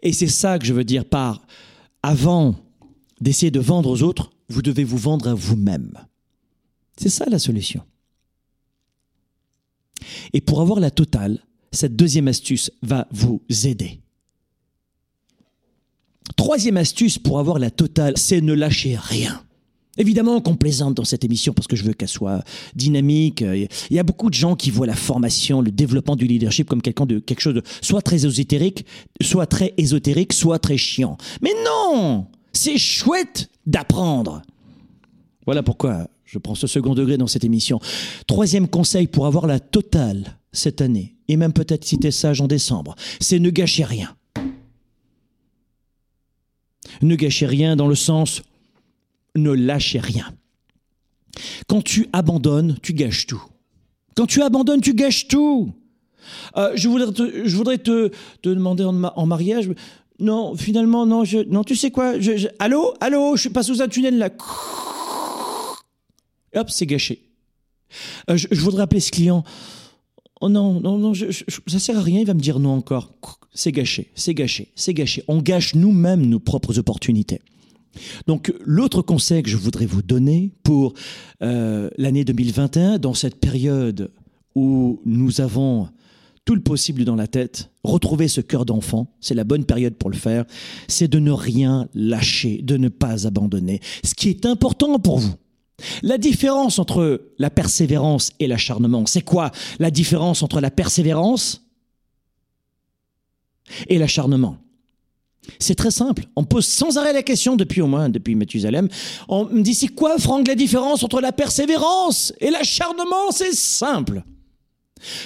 Et 0.02 0.12
c'est 0.12 0.28
ça 0.28 0.58
que 0.58 0.66
je 0.66 0.74
veux 0.74 0.84
dire 0.84 1.04
par 1.04 1.42
avant 2.02 2.54
d'essayer 3.20 3.50
de 3.50 3.60
vendre 3.60 3.90
aux 3.90 4.02
autres, 4.02 4.30
vous 4.48 4.62
devez 4.62 4.84
vous 4.84 4.98
vendre 4.98 5.28
à 5.28 5.34
vous-même. 5.34 5.92
C'est 6.96 7.10
ça 7.10 7.26
la 7.28 7.38
solution. 7.38 7.82
Et 10.32 10.40
pour 10.40 10.60
avoir 10.60 10.80
la 10.80 10.90
totale, 10.90 11.44
cette 11.72 11.94
deuxième 11.94 12.28
astuce 12.28 12.70
va 12.82 13.06
vous 13.10 13.42
aider. 13.64 13.99
Troisième 16.36 16.76
astuce 16.76 17.18
pour 17.18 17.38
avoir 17.38 17.58
la 17.58 17.70
totale, 17.70 18.14
c'est 18.16 18.40
ne 18.40 18.52
lâcher 18.52 18.96
rien. 19.00 19.42
Évidemment 19.98 20.40
qu'on 20.40 20.56
plaisante 20.56 20.94
dans 20.94 21.04
cette 21.04 21.24
émission 21.24 21.52
parce 21.52 21.66
que 21.66 21.76
je 21.76 21.84
veux 21.84 21.92
qu'elle 21.92 22.08
soit 22.08 22.42
dynamique. 22.74 23.42
Il 23.42 23.68
y 23.90 23.98
a 23.98 24.02
beaucoup 24.02 24.30
de 24.30 24.34
gens 24.34 24.54
qui 24.54 24.70
voient 24.70 24.86
la 24.86 24.94
formation, 24.94 25.60
le 25.60 25.70
développement 25.70 26.16
du 26.16 26.26
leadership 26.26 26.68
comme 26.68 26.80
quelque 26.80 27.40
chose 27.40 27.54
de 27.54 27.62
soit 27.82 28.00
très 28.00 28.24
ésotérique, 28.24 28.86
soit 29.20 29.46
très 29.46 29.74
ésotérique, 29.76 30.32
soit 30.32 30.58
très 30.58 30.78
chiant. 30.78 31.18
Mais 31.42 31.50
non, 31.66 32.26
c'est 32.52 32.78
chouette 32.78 33.50
d'apprendre. 33.66 34.42
Voilà 35.44 35.62
pourquoi 35.62 36.08
je 36.24 36.38
prends 36.38 36.54
ce 36.54 36.68
second 36.68 36.94
degré 36.94 37.18
dans 37.18 37.26
cette 37.26 37.44
émission. 37.44 37.80
Troisième 38.28 38.68
conseil 38.68 39.08
pour 39.08 39.26
avoir 39.26 39.46
la 39.46 39.58
totale 39.58 40.38
cette 40.52 40.80
année, 40.80 41.16
et 41.28 41.36
même 41.36 41.52
peut-être 41.52 41.84
si 41.84 41.98
t'es 41.98 42.12
sage 42.12 42.40
en 42.40 42.46
décembre, 42.46 42.94
c'est 43.20 43.40
ne 43.40 43.50
gâcher 43.50 43.84
rien. 43.84 44.14
Ne 47.02 47.16
gâchez 47.16 47.46
rien 47.46 47.76
dans 47.76 47.88
le 47.88 47.94
sens 47.94 48.42
ne 49.36 49.50
lâchez 49.50 50.00
rien. 50.00 50.32
Quand 51.68 51.82
tu 51.82 52.08
abandonnes, 52.12 52.76
tu 52.82 52.92
gâches 52.92 53.26
tout. 53.26 53.42
Quand 54.16 54.26
tu 54.26 54.42
abandonnes, 54.42 54.80
tu 54.80 54.94
gâches 54.94 55.28
tout. 55.28 55.72
Euh, 56.56 56.72
je 56.74 56.88
voudrais 56.88 57.12
te, 57.78 58.10
je 58.42 58.50
demander 58.50 58.84
en, 58.84 59.26
mariage. 59.26 59.70
Non, 60.18 60.54
finalement, 60.56 61.06
non, 61.06 61.24
je, 61.24 61.38
non, 61.38 61.64
tu 61.64 61.76
sais 61.76 61.90
quoi 61.90 62.18
je, 62.18 62.48
Allô 62.58 62.94
Allô 63.00 63.36
Je 63.36 63.42
suis 63.42 63.50
pas 63.50 63.62
sous 63.62 63.80
un 63.80 63.88
tunnel 63.88 64.18
là. 64.18 64.28
Hop, 66.56 66.70
c'est 66.70 66.86
gâché. 66.86 67.22
Euh, 68.28 68.36
je, 68.36 68.60
voudrais 68.60 68.82
appeler 68.82 69.00
ce 69.00 69.10
client. 69.10 69.44
Oh 70.40 70.48
non, 70.48 70.80
non, 70.80 70.98
non, 70.98 71.12
ça 71.14 71.78
sert 71.78 71.98
à 71.98 72.02
rien, 72.02 72.20
il 72.20 72.26
va 72.26 72.34
me 72.34 72.40
dire 72.40 72.58
non 72.58 72.70
encore. 72.70 73.12
C'est 73.52 73.72
gâché, 73.72 74.10
c'est 74.14 74.34
gâché, 74.34 74.72
c'est 74.74 74.94
gâché. 74.94 75.22
On 75.28 75.42
gâche 75.42 75.74
nous-mêmes 75.74 76.24
nos 76.24 76.40
propres 76.40 76.78
opportunités. 76.78 77.40
Donc 78.26 78.52
l'autre 78.64 79.02
conseil 79.02 79.42
que 79.42 79.50
je 79.50 79.56
voudrais 79.56 79.86
vous 79.86 80.02
donner 80.02 80.52
pour 80.62 80.94
euh, 81.42 81.90
l'année 81.98 82.24
2021, 82.24 82.98
dans 82.98 83.14
cette 83.14 83.38
période 83.38 84.12
où 84.54 85.00
nous 85.04 85.40
avons 85.40 85.88
tout 86.44 86.54
le 86.54 86.62
possible 86.62 87.04
dans 87.04 87.16
la 87.16 87.26
tête, 87.26 87.70
retrouver 87.84 88.26
ce 88.26 88.40
cœur 88.40 88.64
d'enfant, 88.64 89.14
c'est 89.20 89.34
la 89.34 89.44
bonne 89.44 89.64
période 89.64 89.94
pour 89.94 90.10
le 90.10 90.16
faire, 90.16 90.44
c'est 90.88 91.08
de 91.08 91.18
ne 91.18 91.30
rien 91.30 91.88
lâcher, 91.94 92.62
de 92.62 92.76
ne 92.76 92.88
pas 92.88 93.26
abandonner. 93.26 93.80
Ce 94.02 94.14
qui 94.14 94.30
est 94.30 94.46
important 94.46 94.98
pour 94.98 95.18
vous, 95.18 95.34
la 96.02 96.18
différence 96.18 96.78
entre 96.78 97.32
la 97.38 97.50
persévérance 97.50 98.30
et 98.38 98.46
l'acharnement, 98.46 99.06
c'est 99.06 99.22
quoi 99.22 99.50
la 99.78 99.90
différence 99.90 100.42
entre 100.42 100.60
la 100.60 100.70
persévérance 100.70 101.62
et 103.88 103.98
l'acharnement? 103.98 104.58
C'est 105.58 105.74
très 105.74 105.90
simple. 105.90 106.26
On 106.36 106.44
pose 106.44 106.66
sans 106.66 106.98
arrêt 106.98 107.12
la 107.12 107.22
question 107.22 107.56
depuis 107.56 107.80
au 107.80 107.86
moins, 107.86 108.08
depuis 108.08 108.34
Mathusalem. 108.34 108.88
On 109.28 109.46
me 109.46 109.62
dit, 109.62 109.74
c'est 109.74 109.88
quoi, 109.88 110.18
Franck, 110.18 110.46
la 110.46 110.54
différence 110.54 111.02
entre 111.02 111.20
la 111.20 111.32
persévérance 111.32 112.32
et 112.40 112.50
l'acharnement? 112.50 113.30
C'est 113.30 113.54
simple. 113.54 114.22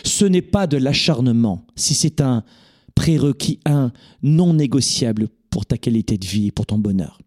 Ce 0.05 0.25
n'est 0.25 0.43
pas 0.43 0.67
de 0.67 0.77
l'acharnement 0.77 1.67
si 1.75 1.95
c'est 1.95 2.21
un 2.21 2.45
prérequis, 2.95 3.59
un 3.67 3.93
non 4.23 4.55
négociable 4.55 5.29
pour 5.51 5.67
ta 5.67 5.77
qualité 5.79 6.17
de 6.17 6.27
vie 6.27 6.47
et 6.47 6.53
pour 6.53 6.67
ton 6.67 6.79
bonheur. 6.79 7.19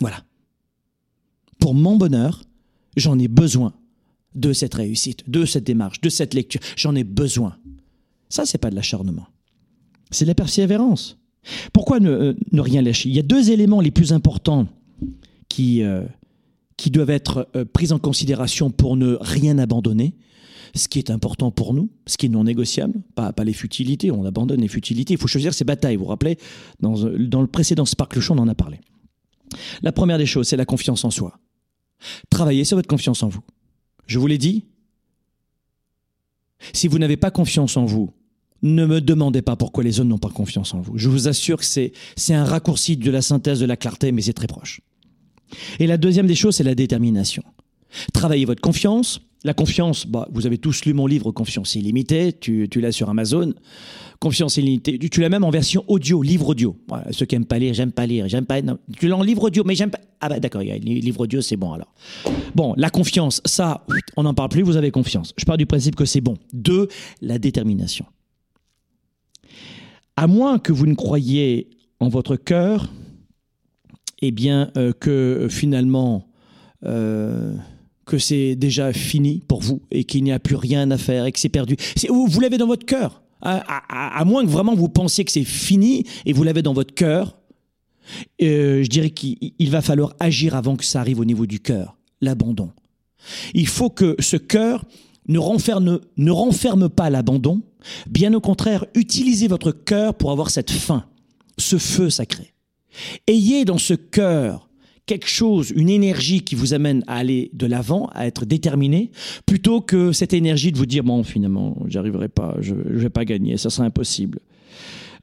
Voilà 0.00 0.24
pour 1.64 1.72
mon 1.72 1.96
bonheur, 1.96 2.44
j'en 2.94 3.18
ai 3.18 3.26
besoin 3.26 3.72
de 4.34 4.52
cette 4.52 4.74
réussite, 4.74 5.30
de 5.30 5.46
cette 5.46 5.64
démarche, 5.64 5.98
de 6.02 6.10
cette 6.10 6.34
lecture. 6.34 6.60
J'en 6.76 6.94
ai 6.94 7.04
besoin. 7.04 7.56
Ça, 8.28 8.44
c'est 8.44 8.58
pas 8.58 8.68
de 8.68 8.74
l'acharnement. 8.74 9.28
C'est 10.10 10.26
de 10.26 10.28
la 10.28 10.34
persévérance. 10.34 11.16
Pourquoi 11.72 12.00
ne, 12.00 12.10
euh, 12.10 12.34
rien 12.52 12.82
lâcher? 12.82 13.08
Il 13.08 13.14
y 13.14 13.18
a 13.18 13.22
deux 13.22 13.50
éléments 13.50 13.80
les 13.80 13.90
plus 13.90 14.12
importants 14.12 14.66
qui, 15.48 15.82
euh, 15.82 16.02
qui 16.76 16.90
doivent 16.90 17.08
être 17.08 17.48
euh, 17.56 17.64
pris 17.64 17.92
en 17.92 17.98
considération 17.98 18.68
pour 18.70 18.98
ne 18.98 19.16
rien 19.18 19.56
abandonner. 19.56 20.12
Ce 20.74 20.86
qui 20.86 20.98
est 20.98 21.10
important 21.10 21.50
pour 21.50 21.72
nous, 21.72 21.88
ce 22.06 22.18
qui 22.18 22.26
est 22.26 22.28
non 22.28 22.44
négociable, 22.44 23.00
pas, 23.14 23.32
pas 23.32 23.44
les 23.44 23.54
futilités, 23.54 24.10
on 24.10 24.26
abandonne 24.26 24.60
les 24.60 24.68
futilités, 24.68 25.14
il 25.14 25.18
faut 25.18 25.28
choisir 25.28 25.54
ses 25.54 25.64
batailles. 25.64 25.96
Vous 25.96 26.04
vous 26.04 26.10
rappelez, 26.10 26.36
dans, 26.80 27.08
dans 27.08 27.40
le 27.40 27.46
précédent 27.46 27.86
Sparkle 27.86 28.20
Show, 28.20 28.34
on 28.34 28.38
en 28.40 28.48
a 28.48 28.54
parlé. 28.54 28.80
La 29.82 29.92
première 29.92 30.18
des 30.18 30.26
choses, 30.26 30.48
c'est 30.48 30.58
la 30.58 30.66
confiance 30.66 31.06
en 31.06 31.10
soi. 31.10 31.38
Travaillez 32.30 32.64
sur 32.64 32.76
votre 32.76 32.88
confiance 32.88 33.22
en 33.22 33.28
vous. 33.28 33.42
Je 34.06 34.18
vous 34.18 34.26
l'ai 34.26 34.38
dit. 34.38 34.64
Si 36.72 36.88
vous 36.88 36.98
n'avez 36.98 37.16
pas 37.16 37.30
confiance 37.30 37.76
en 37.76 37.84
vous, 37.84 38.12
ne 38.62 38.86
me 38.86 39.00
demandez 39.00 39.42
pas 39.42 39.56
pourquoi 39.56 39.84
les 39.84 40.00
autres 40.00 40.08
n'ont 40.08 40.18
pas 40.18 40.30
confiance 40.30 40.72
en 40.74 40.80
vous. 40.80 40.96
Je 40.96 41.08
vous 41.08 41.28
assure 41.28 41.58
que 41.58 41.64
c'est, 41.64 41.92
un 42.30 42.44
raccourci 42.44 42.96
de 42.96 43.10
la 43.10 43.20
synthèse 43.20 43.60
de 43.60 43.66
la 43.66 43.76
clarté, 43.76 44.10
mais 44.10 44.22
c'est 44.22 44.32
très 44.32 44.46
proche. 44.46 44.80
Et 45.78 45.86
la 45.86 45.98
deuxième 45.98 46.26
des 46.26 46.34
choses, 46.34 46.56
c'est 46.56 46.64
la 46.64 46.74
détermination. 46.74 47.42
Travaillez 48.12 48.44
votre 48.44 48.60
confiance, 48.60 49.20
la 49.44 49.52
confiance, 49.52 50.06
bah, 50.06 50.26
vous 50.32 50.46
avez 50.46 50.56
tous 50.56 50.86
lu 50.86 50.94
mon 50.94 51.06
livre 51.06 51.30
Confiance 51.30 51.74
illimitée, 51.74 52.32
tu, 52.32 52.66
tu 52.70 52.80
l'as 52.80 52.92
sur 52.92 53.10
Amazon. 53.10 53.52
Confiance 54.18 54.56
illimitée, 54.56 54.98
tu, 54.98 55.20
l'as 55.20 55.28
même 55.28 55.44
en 55.44 55.50
version 55.50 55.84
audio, 55.86 56.22
livre 56.22 56.48
audio. 56.48 56.76
ceux 57.10 57.26
qui 57.26 57.34
n'aiment 57.34 57.44
pas 57.44 57.58
lire, 57.58 57.74
j'aime 57.74 57.92
pas 57.92 58.06
lire, 58.06 58.26
j'aime 58.26 58.46
pas. 58.46 58.62
tu 58.98 59.06
l'as 59.06 59.16
en 59.16 59.22
livre 59.22 59.42
audio, 59.44 59.62
mais 59.66 59.74
j'aime 59.74 59.90
pas. 59.90 60.00
Ah 60.20 60.30
bah 60.30 60.40
d'accord, 60.40 60.62
livre 60.62 61.20
audio, 61.20 61.42
c'est 61.42 61.56
bon 61.56 61.72
alors. 61.72 61.92
Bon, 62.54 62.72
la 62.78 62.88
confiance, 62.88 63.42
ça, 63.44 63.84
on 64.16 64.22
n'en 64.22 64.32
parle 64.32 64.48
plus, 64.48 64.62
vous 64.62 64.78
avez 64.78 64.90
confiance. 64.90 65.34
Je 65.36 65.44
pars 65.44 65.58
du 65.58 65.66
principe 65.66 65.94
que 65.94 66.06
c'est 66.06 66.22
bon. 66.22 66.38
Deux, 66.54 66.88
la 67.20 67.38
détermination. 67.38 68.06
À 70.16 70.26
moins 70.26 70.58
que 70.58 70.72
vous 70.72 70.86
ne 70.86 70.94
croyiez 70.94 71.68
en 72.00 72.08
votre 72.08 72.36
cœur 72.36 72.88
eh 74.22 74.30
bien, 74.30 74.70
euh, 74.78 74.92
que 74.92 75.48
finalement, 75.50 76.28
euh, 76.84 77.54
que 78.06 78.18
c'est 78.18 78.54
déjà 78.54 78.92
fini 78.92 79.42
pour 79.48 79.60
vous 79.60 79.82
et 79.90 80.04
qu'il 80.04 80.24
n'y 80.24 80.32
a 80.32 80.38
plus 80.38 80.56
rien 80.56 80.90
à 80.90 80.98
faire 80.98 81.26
et 81.26 81.32
que 81.32 81.38
c'est 81.38 81.48
perdu. 81.48 81.76
Vous, 82.08 82.26
vous 82.26 82.40
l'avez 82.40 82.58
dans 82.58 82.66
votre 82.66 82.86
cœur. 82.86 83.22
À, 83.46 84.24
moins 84.24 84.42
que 84.42 84.50
vraiment 84.50 84.74
vous 84.74 84.88
pensiez 84.88 85.22
que 85.24 85.30
c'est 85.30 85.44
fini 85.44 86.04
et 86.24 86.32
vous 86.32 86.44
l'avez 86.44 86.62
dans 86.62 86.72
votre 86.72 86.94
cœur, 86.94 87.36
euh, 88.40 88.82
je 88.82 88.88
dirais 88.88 89.10
qu'il 89.10 89.70
va 89.70 89.82
falloir 89.82 90.14
agir 90.18 90.54
avant 90.54 90.76
que 90.76 90.84
ça 90.84 91.00
arrive 91.00 91.20
au 91.20 91.26
niveau 91.26 91.44
du 91.44 91.60
cœur, 91.60 91.98
l'abandon. 92.22 92.70
Il 93.52 93.68
faut 93.68 93.90
que 93.90 94.16
ce 94.18 94.38
cœur 94.38 94.84
ne 95.28 95.38
renferme, 95.38 96.00
ne 96.16 96.30
renferme 96.30 96.88
pas 96.88 97.10
l'abandon, 97.10 97.60
bien 98.06 98.32
au 98.32 98.40
contraire, 98.40 98.86
utilisez 98.94 99.48
votre 99.48 99.72
cœur 99.72 100.14
pour 100.14 100.30
avoir 100.30 100.48
cette 100.48 100.70
faim, 100.70 101.04
ce 101.58 101.76
feu 101.76 102.08
sacré. 102.08 102.54
Ayez 103.26 103.64
dans 103.64 103.78
ce 103.78 103.94
cœur 103.94 104.63
quelque 105.06 105.28
chose, 105.28 105.72
une 105.76 105.88
énergie 105.88 106.42
qui 106.42 106.54
vous 106.54 106.74
amène 106.74 107.04
à 107.06 107.16
aller 107.16 107.50
de 107.52 107.66
l'avant, 107.66 108.10
à 108.14 108.26
être 108.26 108.46
déterminé, 108.46 109.10
plutôt 109.46 109.80
que 109.80 110.12
cette 110.12 110.32
énergie 110.32 110.72
de 110.72 110.78
vous 110.78 110.86
dire 110.86 111.04
bon 111.04 111.22
finalement 111.22 111.76
j'arriverai 111.86 112.28
pas, 112.28 112.56
je, 112.60 112.74
ne 112.74 112.98
vais 112.98 113.10
pas 113.10 113.24
gagner, 113.24 113.56
ça 113.56 113.70
sera 113.70 113.84
impossible. 113.84 114.40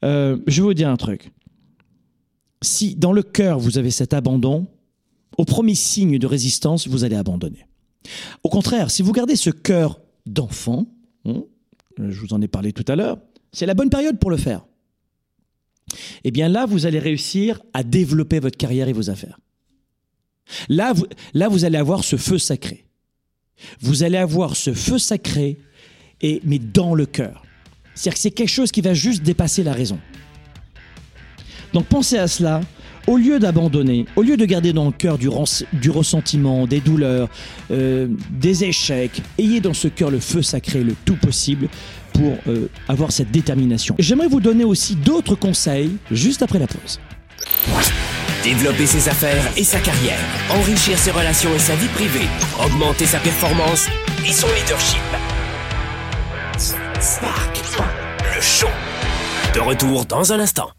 Euh, 0.03 0.37
je 0.47 0.61
vais 0.61 0.67
vous 0.67 0.73
dire 0.73 0.89
un 0.89 0.97
truc. 0.97 1.31
Si 2.61 2.95
dans 2.95 3.13
le 3.13 3.23
cœur 3.23 3.59
vous 3.59 3.77
avez 3.77 3.91
cet 3.91 4.13
abandon, 4.13 4.67
au 5.37 5.45
premier 5.45 5.75
signe 5.75 6.19
de 6.19 6.27
résistance, 6.27 6.87
vous 6.87 7.03
allez 7.03 7.15
abandonner. 7.15 7.65
Au 8.43 8.49
contraire, 8.49 8.91
si 8.91 9.01
vous 9.01 9.11
gardez 9.11 9.35
ce 9.35 9.49
cœur 9.49 10.01
d'enfant, 10.25 10.87
hein, 11.25 11.43
je 11.97 12.19
vous 12.19 12.33
en 12.33 12.41
ai 12.41 12.47
parlé 12.47 12.73
tout 12.73 12.85
à 12.87 12.95
l'heure, 12.95 13.17
c'est 13.51 13.65
la 13.65 13.73
bonne 13.73 13.89
période 13.89 14.19
pour 14.19 14.29
le 14.29 14.37
faire. 14.37 14.65
Eh 16.23 16.31
bien 16.31 16.47
là, 16.47 16.65
vous 16.65 16.85
allez 16.85 16.99
réussir 16.99 17.61
à 17.73 17.83
développer 17.83 18.39
votre 18.39 18.57
carrière 18.57 18.87
et 18.87 18.93
vos 18.93 19.09
affaires. 19.09 19.39
Là 20.69 20.93
vous, 20.93 21.05
là, 21.33 21.47
vous 21.49 21.65
allez 21.65 21.77
avoir 21.77 22.03
ce 22.03 22.15
feu 22.15 22.37
sacré. 22.37 22.85
Vous 23.79 24.03
allez 24.03 24.17
avoir 24.17 24.55
ce 24.55 24.73
feu 24.73 24.97
sacré, 24.97 25.57
et, 26.21 26.41
mais 26.43 26.59
dans 26.59 26.95
le 26.95 27.05
cœur. 27.05 27.43
C'est-à-dire 27.93 28.13
que 28.15 28.19
c'est 28.19 28.31
quelque 28.31 28.49
chose 28.49 28.71
qui 28.71 28.81
va 28.81 28.93
juste 28.93 29.23
dépasser 29.23 29.63
la 29.63 29.73
raison. 29.73 29.99
Donc 31.73 31.85
pensez 31.85 32.17
à 32.17 32.27
cela. 32.27 32.61
Au 33.07 33.17
lieu 33.17 33.39
d'abandonner, 33.39 34.05
au 34.15 34.21
lieu 34.21 34.37
de 34.37 34.45
garder 34.45 34.73
dans 34.73 34.85
le 34.85 34.91
cœur 34.91 35.17
du, 35.17 35.27
ressentiment, 35.27 36.67
des 36.67 36.81
douleurs, 36.81 37.29
euh, 37.71 38.07
des 38.29 38.63
échecs, 38.63 39.23
ayez 39.39 39.59
dans 39.59 39.73
ce 39.73 39.87
cœur 39.87 40.11
le 40.11 40.19
feu 40.19 40.43
sacré 40.43 40.83
le 40.83 40.93
tout 41.03 41.15
possible 41.15 41.67
pour 42.13 42.37
euh, 42.47 42.67
avoir 42.87 43.11
cette 43.11 43.31
détermination. 43.31 43.95
J'aimerais 43.97 44.27
vous 44.27 44.39
donner 44.39 44.63
aussi 44.63 44.95
d'autres 44.95 45.33
conseils 45.33 45.97
juste 46.11 46.43
après 46.43 46.59
la 46.59 46.67
pause. 46.67 46.99
Développer 48.43 48.87
ses 48.87 49.07
affaires 49.07 49.43
et 49.55 49.63
sa 49.63 49.79
carrière, 49.79 50.17
enrichir 50.49 50.97
ses 50.97 51.11
relations 51.11 51.53
et 51.53 51.59
sa 51.59 51.75
vie 51.75 51.87
privée, 51.89 52.27
augmenter 52.65 53.05
sa 53.05 53.19
performance 53.19 53.87
et 54.27 54.31
son 54.31 54.47
leadership. 54.47 54.99
Spark, 56.57 57.61
le 58.35 58.41
show. 58.41 58.67
De 59.53 59.59
retour 59.59 60.05
dans 60.05 60.33
un 60.33 60.39
instant. 60.39 60.71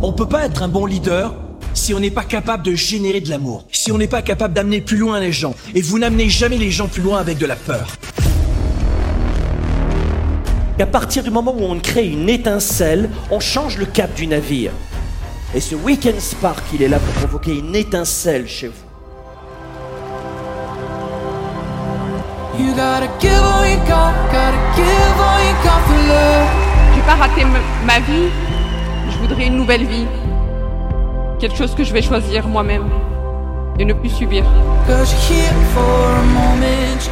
On 0.00 0.12
peut 0.12 0.28
pas 0.28 0.46
être 0.46 0.62
un 0.62 0.68
bon 0.68 0.86
leader 0.86 1.34
si 1.72 1.92
on 1.92 1.98
n'est 1.98 2.12
pas 2.12 2.22
capable 2.22 2.62
de 2.62 2.76
générer 2.76 3.20
de 3.20 3.30
l'amour, 3.30 3.66
si 3.72 3.90
on 3.90 3.98
n'est 3.98 4.06
pas 4.06 4.22
capable 4.22 4.54
d'amener 4.54 4.80
plus 4.80 4.96
loin 4.96 5.18
les 5.18 5.32
gens. 5.32 5.56
Et 5.74 5.82
vous 5.82 5.98
n'amenez 5.98 6.28
jamais 6.28 6.58
les 6.58 6.70
gens 6.70 6.86
plus 6.86 7.02
loin 7.02 7.18
avec 7.18 7.36
de 7.36 7.46
la 7.46 7.56
peur. 7.56 7.88
À 10.78 10.86
partir 10.86 11.24
du 11.24 11.30
moment 11.30 11.52
où 11.52 11.64
on 11.64 11.80
crée 11.80 12.06
une 12.06 12.28
étincelle, 12.28 13.10
on 13.32 13.40
change 13.40 13.76
le 13.76 13.86
cap 13.86 14.14
du 14.14 14.28
navire. 14.28 14.70
Et 15.56 15.60
ce 15.60 15.76
Weekend 15.76 16.18
Spark, 16.18 16.64
il 16.72 16.82
est 16.82 16.88
là 16.88 16.98
pour 16.98 17.14
provoquer 17.14 17.56
une 17.56 17.76
étincelle 17.76 18.48
chez 18.48 18.66
vous. 18.66 18.74
You 22.58 22.72
gotta 22.72 23.06
give 23.20 23.30
all 23.32 23.64
you 23.68 23.76
got, 23.86 24.12
gotta 24.32 24.58
give 24.74 25.20
all 25.20 25.40
you 25.44 25.54
got 25.62 25.80
for 25.86 25.96
love. 26.08 26.48
Je 26.90 26.96
vais 26.96 27.06
pas 27.06 27.14
rater 27.14 27.44
ma 27.86 28.00
vie, 28.00 28.30
je 29.12 29.18
voudrais 29.18 29.46
une 29.46 29.56
nouvelle 29.56 29.86
vie. 29.86 30.08
Quelque 31.38 31.56
chose 31.56 31.72
que 31.76 31.84
je 31.84 31.92
vais 31.92 32.02
choisir 32.02 32.48
moi-même 32.48 32.90
et 33.78 33.84
ne 33.84 33.92
plus 33.92 34.10
subir. 34.10 34.44
Il 34.88 34.94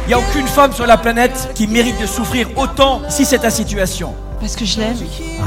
n'y 0.07 0.13
a 0.13 0.19
aucune 0.19 0.47
femme 0.47 0.73
sur 0.73 0.85
la 0.85 0.97
planète 0.97 1.51
qui 1.55 1.65
mérite 1.67 2.01
de 2.01 2.05
souffrir 2.05 2.49
autant 2.57 3.03
si 3.07 3.23
c'est 3.23 3.39
ta 3.39 3.49
situation. 3.49 4.13
Parce 4.41 4.57
que 4.57 4.65
je 4.65 4.79
l'aime, 4.79 4.97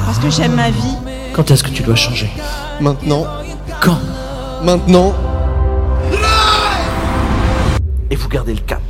parce 0.06 0.18
que 0.18 0.30
j'aime 0.30 0.54
ma 0.54 0.70
vie. 0.70 0.96
Quand 1.36 1.50
est-ce 1.50 1.62
que 1.62 1.68
tu 1.68 1.82
dois 1.82 1.96
changer 1.96 2.30
Maintenant. 2.80 3.26
Quand 3.82 3.98
Maintenant. 4.64 5.12
Et 8.10 8.16
vous 8.16 8.28
gardez 8.30 8.54
le 8.54 8.60
cap. 8.60 8.80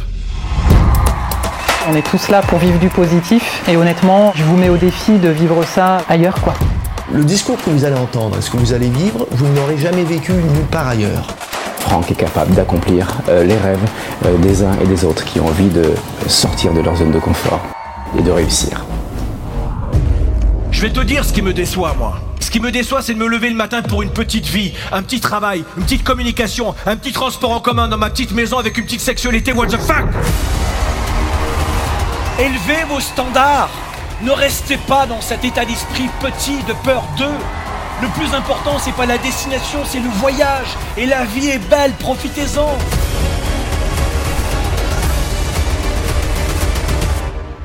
On 1.90 1.96
est 1.96 2.06
tous 2.08 2.28
là 2.28 2.42
pour 2.42 2.60
vivre 2.60 2.78
du 2.78 2.88
positif 2.88 3.64
et 3.66 3.76
honnêtement, 3.76 4.32
je 4.36 4.44
vous 4.44 4.56
mets 4.56 4.68
au 4.68 4.76
défi 4.76 5.18
de 5.18 5.28
vivre 5.28 5.64
ça 5.64 5.98
ailleurs 6.08 6.40
quoi. 6.40 6.54
Le 7.12 7.24
discours 7.24 7.60
que 7.60 7.70
vous 7.70 7.84
allez 7.84 7.98
entendre, 7.98 8.36
ce 8.40 8.48
que 8.48 8.58
vous 8.58 8.72
allez 8.72 8.90
vivre, 8.90 9.26
vous 9.32 9.48
ne 9.48 9.56
l'aurez 9.56 9.78
jamais 9.78 10.04
vécu 10.04 10.30
nulle 10.30 10.66
part 10.70 10.86
ailleurs. 10.86 11.26
Franck 11.80 12.12
est 12.12 12.14
capable 12.14 12.54
d'accomplir 12.54 13.08
euh, 13.28 13.42
les 13.42 13.56
rêves 13.56 13.84
euh, 14.24 14.36
des 14.38 14.62
uns 14.62 14.78
et 14.80 14.86
des 14.86 15.04
autres 15.04 15.24
qui 15.24 15.40
ont 15.40 15.48
envie 15.48 15.70
de 15.70 15.94
sortir 16.28 16.72
de 16.72 16.80
leur 16.80 16.94
zone 16.94 17.10
de 17.10 17.18
confort 17.18 17.60
et 18.16 18.22
de 18.22 18.30
réussir. 18.30 18.84
Je 20.70 20.82
vais 20.82 20.90
te 20.90 21.00
dire 21.00 21.24
ce 21.24 21.32
qui 21.32 21.42
me 21.42 21.52
déçoit, 21.52 21.94
moi. 21.98 22.20
Qui 22.56 22.62
me 22.62 22.72
déçoit, 22.72 23.02
c'est 23.02 23.12
de 23.12 23.18
me 23.18 23.26
lever 23.26 23.50
le 23.50 23.54
matin 23.54 23.82
pour 23.82 24.00
une 24.00 24.08
petite 24.08 24.46
vie, 24.46 24.72
un 24.90 25.02
petit 25.02 25.20
travail, 25.20 25.62
une 25.76 25.82
petite 25.82 26.02
communication, 26.02 26.74
un 26.86 26.96
petit 26.96 27.12
transport 27.12 27.50
en 27.50 27.60
commun 27.60 27.86
dans 27.86 27.98
ma 27.98 28.08
petite 28.08 28.32
maison 28.32 28.56
avec 28.56 28.78
une 28.78 28.84
petite 28.86 29.02
sexualité. 29.02 29.52
What 29.52 29.66
the 29.66 29.76
fuck? 29.76 30.06
Élevez 32.38 32.84
vos 32.88 33.00
standards. 33.00 33.68
Ne 34.22 34.30
restez 34.30 34.78
pas 34.78 35.04
dans 35.04 35.20
cet 35.20 35.44
état 35.44 35.66
d'esprit 35.66 36.08
petit 36.18 36.56
de 36.66 36.72
peur 36.82 37.04
d'eux. 37.18 37.26
Le 38.00 38.08
plus 38.18 38.34
important, 38.34 38.78
c'est 38.78 38.94
pas 38.94 39.04
la 39.04 39.18
destination, 39.18 39.80
c'est 39.84 40.00
le 40.00 40.08
voyage. 40.08 40.78
Et 40.96 41.04
la 41.04 41.26
vie 41.26 41.50
est 41.50 41.68
belle, 41.68 41.92
profitez-en. 41.98 42.74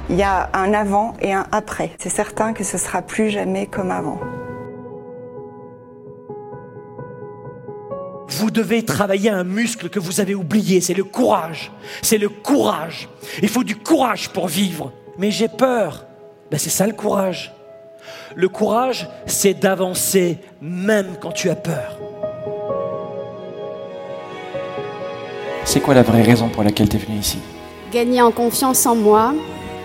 Il 0.10 0.18
y 0.18 0.24
a 0.24 0.50
un 0.54 0.74
avant 0.74 1.14
et 1.22 1.32
un 1.32 1.46
après. 1.54 1.96
C'est 1.98 2.10
certain 2.10 2.52
que 2.52 2.66
ce 2.66 2.78
sera 2.78 3.02
plus 3.02 3.30
jamais 3.30 3.68
comme 3.68 3.92
avant. 3.92 4.20
Vous 8.42 8.50
devez 8.50 8.84
travailler 8.84 9.30
un 9.30 9.44
muscle 9.44 9.88
que 9.88 10.00
vous 10.00 10.20
avez 10.20 10.34
oublié, 10.34 10.82
c'est 10.82 10.96
le 10.96 11.04
courage. 11.04 11.72
C'est 12.02 12.18
le 12.18 12.28
courage. 12.28 13.08
Il 13.44 13.50
faut 13.50 13.64
du 13.64 13.76
courage 13.76 14.30
pour 14.30 14.48
vivre. 14.48 14.92
Mais 15.20 15.30
j'ai 15.30 15.48
peur. 15.48 16.08
Ben 16.50 16.58
c'est 16.58 16.72
ça 16.72 16.88
le 16.88 16.94
courage. 16.94 17.54
Le 18.34 18.50
courage, 18.50 19.08
c'est 19.28 19.54
d'avancer 19.54 20.40
même 20.60 21.18
quand 21.22 21.34
tu 21.34 21.52
as 21.52 21.56
peur. 21.56 22.00
C'est 25.64 25.80
quoi 25.80 25.94
la 25.94 26.02
vraie 26.02 26.24
raison 26.24 26.50
pour 26.50 26.64
laquelle 26.64 26.90
tu 26.90 26.96
es 26.96 27.00
venu 27.00 27.20
ici? 27.20 27.38
Gagner 27.94 28.24
en 28.24 28.32
confiance 28.32 28.88
en 28.88 28.96
moi 28.96 29.36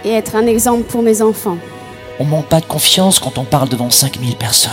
et 0.03 0.13
être 0.13 0.35
un 0.35 0.47
exemple 0.47 0.85
pour 0.85 1.03
mes 1.03 1.21
enfants. 1.21 1.59
On 2.19 2.25
manque 2.25 2.47
pas 2.47 2.63
de 2.63 2.67
confiance 2.67 3.19
quand 3.19 3.37
on 3.37 3.45
parle 3.45 3.69
devant 3.69 3.91
5000 3.91 4.35
personnes. 4.37 4.73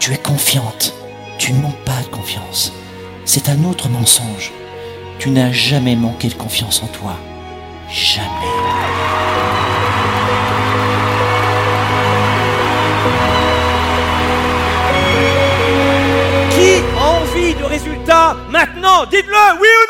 Tu 0.00 0.12
es 0.12 0.18
confiante. 0.18 0.92
Tu 1.38 1.52
ne 1.52 1.60
manques 1.60 1.84
pas 1.84 2.02
de 2.04 2.08
confiance. 2.08 2.72
C'est 3.32 3.48
un 3.48 3.62
autre 3.62 3.88
mensonge. 3.88 4.50
Tu 5.20 5.30
n'as 5.30 5.52
jamais 5.52 5.94
manqué 5.94 6.26
de 6.26 6.34
confiance 6.34 6.82
en 6.82 6.88
toi. 6.88 7.16
Jamais. 7.88 8.26
Qui 16.50 16.82
a 16.98 17.04
envie 17.04 17.54
de 17.54 17.62
résultats 17.62 18.36
maintenant 18.50 19.06
Dites-le, 19.08 19.60
oui 19.60 19.68
ou 19.68 19.86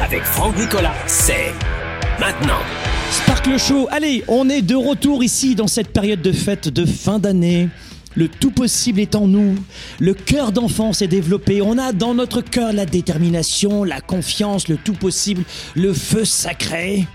avec 0.00 0.24
Franck 0.24 0.58
Nicolas, 0.58 0.94
c'est 1.06 1.54
maintenant. 2.18 2.58
Sparkle 3.12 3.56
Show, 3.56 3.86
allez, 3.92 4.24
on 4.26 4.48
est 4.48 4.62
de 4.62 4.74
retour 4.74 5.22
ici 5.22 5.54
dans 5.54 5.68
cette 5.68 5.92
période 5.92 6.20
de 6.22 6.32
fête 6.32 6.68
de 6.68 6.84
fin 6.84 7.20
d'année. 7.20 7.68
Le 8.16 8.26
tout 8.26 8.50
possible 8.50 8.98
est 8.98 9.14
en 9.14 9.28
nous. 9.28 9.54
Le 10.00 10.14
cœur 10.14 10.50
d'enfant 10.50 10.92
s'est 10.92 11.06
développé. 11.06 11.62
On 11.62 11.78
a 11.78 11.92
dans 11.92 12.14
notre 12.14 12.40
cœur 12.40 12.72
la 12.72 12.84
détermination, 12.84 13.84
la 13.84 14.00
confiance, 14.00 14.66
le 14.66 14.76
tout 14.76 14.94
possible, 14.94 15.44
le 15.76 15.92
feu 15.92 16.24
sacré. 16.24 17.06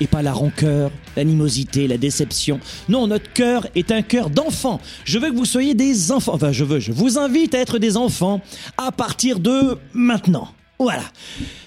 Et 0.00 0.08
pas 0.08 0.22
la 0.22 0.32
rancœur, 0.32 0.90
l'animosité, 1.16 1.86
la 1.86 1.98
déception. 1.98 2.58
Non, 2.88 3.06
notre 3.06 3.32
cœur 3.32 3.68
est 3.76 3.92
un 3.92 4.02
cœur 4.02 4.30
d'enfant. 4.30 4.80
Je 5.04 5.20
veux 5.20 5.30
que 5.30 5.36
vous 5.36 5.44
soyez 5.44 5.74
des 5.74 6.10
enfants. 6.10 6.34
Enfin, 6.34 6.50
je 6.50 6.64
veux, 6.64 6.80
je 6.80 6.90
vous 6.90 7.18
invite 7.18 7.54
à 7.54 7.58
être 7.58 7.78
des 7.78 7.96
enfants 7.96 8.40
à 8.78 8.90
partir 8.90 9.38
de 9.38 9.78
maintenant. 9.92 10.48
Voilà. 10.80 11.04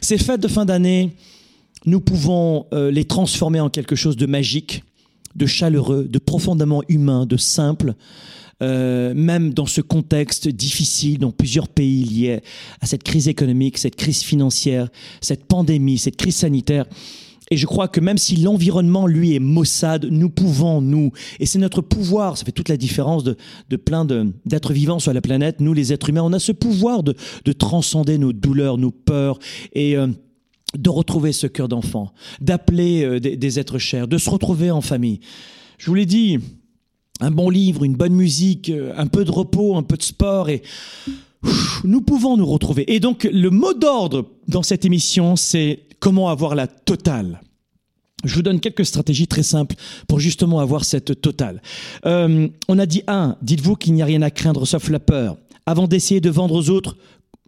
Ces 0.02 0.17
fêtes 0.17 0.41
de 0.41 0.47
fin 0.47 0.65
d'année, 0.65 1.15
nous 1.86 2.02
pouvons 2.02 2.65
euh, 2.73 2.89
les 2.89 3.06
transformer 3.06 3.60
en 3.60 3.69
quelque 3.69 3.95
chose 3.95 4.17
de 4.17 4.26
magique, 4.26 4.84
de 5.36 5.45
chaleureux, 5.45 6.06
de 6.10 6.17
profondément 6.17 6.82
humain, 6.89 7.28
de 7.28 7.38
simple. 7.38 7.93
Euh, 8.62 9.13
même 9.13 9.54
dans 9.54 9.65
ce 9.65 9.82
contexte 9.82 10.47
difficile 10.47 11.19
dans 11.19 11.32
plusieurs 11.32 11.67
pays 11.67 12.04
liés 12.04 12.41
à 12.82 12.86
cette 12.86 13.04
crise 13.04 13.28
économique, 13.28 13.78
cette 13.78 13.95
crise 13.95 14.23
financière, 14.23 14.89
cette 15.21 15.45
pandémie, 15.45 15.97
cette 15.97 16.17
crise 16.17 16.38
sanitaire. 16.38 16.86
Et 17.53 17.57
je 17.57 17.67
crois 17.67 17.87
que 17.87 17.99
même 17.99 18.17
si 18.17 18.35
l'environnement, 18.37 19.05
lui, 19.05 19.35
est 19.35 19.39
maussade, 19.39 20.07
nous 20.09 20.31
pouvons, 20.31 20.81
nous, 20.81 21.11
et 21.39 21.45
c'est 21.45 21.59
notre 21.59 21.81
pouvoir, 21.81 22.35
ça 22.35 22.45
fait 22.45 22.51
toute 22.51 22.67
la 22.67 22.77
différence 22.77 23.23
de, 23.23 23.35
plein 23.75 24.05
d'êtres 24.05 24.73
vivants 24.73 24.97
sur 24.97 25.13
la 25.13 25.21
planète, 25.21 25.59
nous 25.59 25.71
les 25.71 25.93
êtres 25.93 26.09
humains, 26.09 26.23
on 26.23 26.33
a 26.33 26.39
ce 26.39 26.51
pouvoir 26.51 27.03
de, 27.03 27.13
de 27.45 27.51
transcender 27.51 28.17
nos 28.17 28.33
douleurs, 28.33 28.79
nos 28.79 28.89
peurs, 28.89 29.37
et 29.73 29.95
euh, 29.95 30.07
de 30.75 30.89
retrouver 30.89 31.31
ce 31.31 31.45
cœur 31.45 31.67
d'enfant, 31.67 32.11
d'appeler 32.41 33.03
euh, 33.03 33.19
des, 33.19 33.37
des 33.37 33.59
êtres 33.59 33.77
chers, 33.77 34.07
de 34.07 34.17
se 34.17 34.31
retrouver 34.31 34.71
en 34.71 34.81
famille. 34.81 35.19
Je 35.77 35.85
vous 35.85 35.95
l'ai 35.95 36.07
dit, 36.07 36.39
un 37.19 37.29
bon 37.29 37.51
livre, 37.51 37.83
une 37.83 37.95
bonne 37.95 38.15
musique, 38.15 38.71
euh, 38.71 38.95
un 38.97 39.05
peu 39.05 39.25
de 39.25 39.31
repos, 39.31 39.75
un 39.75 39.83
peu 39.83 39.95
de 39.95 40.01
sport 40.01 40.49
et 40.49 40.63
nous 41.83 42.01
pouvons 42.01 42.35
nous 42.35 42.47
retrouver. 42.47 42.91
Et 42.91 42.99
donc 42.99 43.29
le 43.31 43.51
mot 43.51 43.75
d'ordre 43.75 44.25
dans 44.47 44.63
cette 44.63 44.85
émission, 44.85 45.35
c'est 45.35 45.81
comment 46.03 46.27
avoir 46.27 46.53
la 46.53 46.67
totale? 46.67 47.39
Je 48.25 48.35
vous 48.35 48.41
donne 48.41 48.59
quelques 48.59 48.85
stratégies 48.85 49.27
très 49.27 49.41
simples 49.41 49.77
pour 50.09 50.19
justement 50.19 50.59
avoir 50.59 50.83
cette 50.83 51.21
totale. 51.21 51.61
Euh, 52.05 52.49
on 52.67 52.77
a 52.77 52.85
dit 52.85 53.03
un, 53.07 53.37
dites-vous 53.41 53.77
qu'il 53.77 53.93
n'y 53.93 54.01
a 54.01 54.05
rien 54.05 54.21
à 54.21 54.29
craindre 54.29 54.67
sauf 54.67 54.89
la 54.89 54.99
peur. 54.99 55.37
Avant 55.65 55.87
d'essayer 55.87 56.19
de 56.19 56.29
vendre 56.29 56.55
aux 56.55 56.69
autres, 56.69 56.97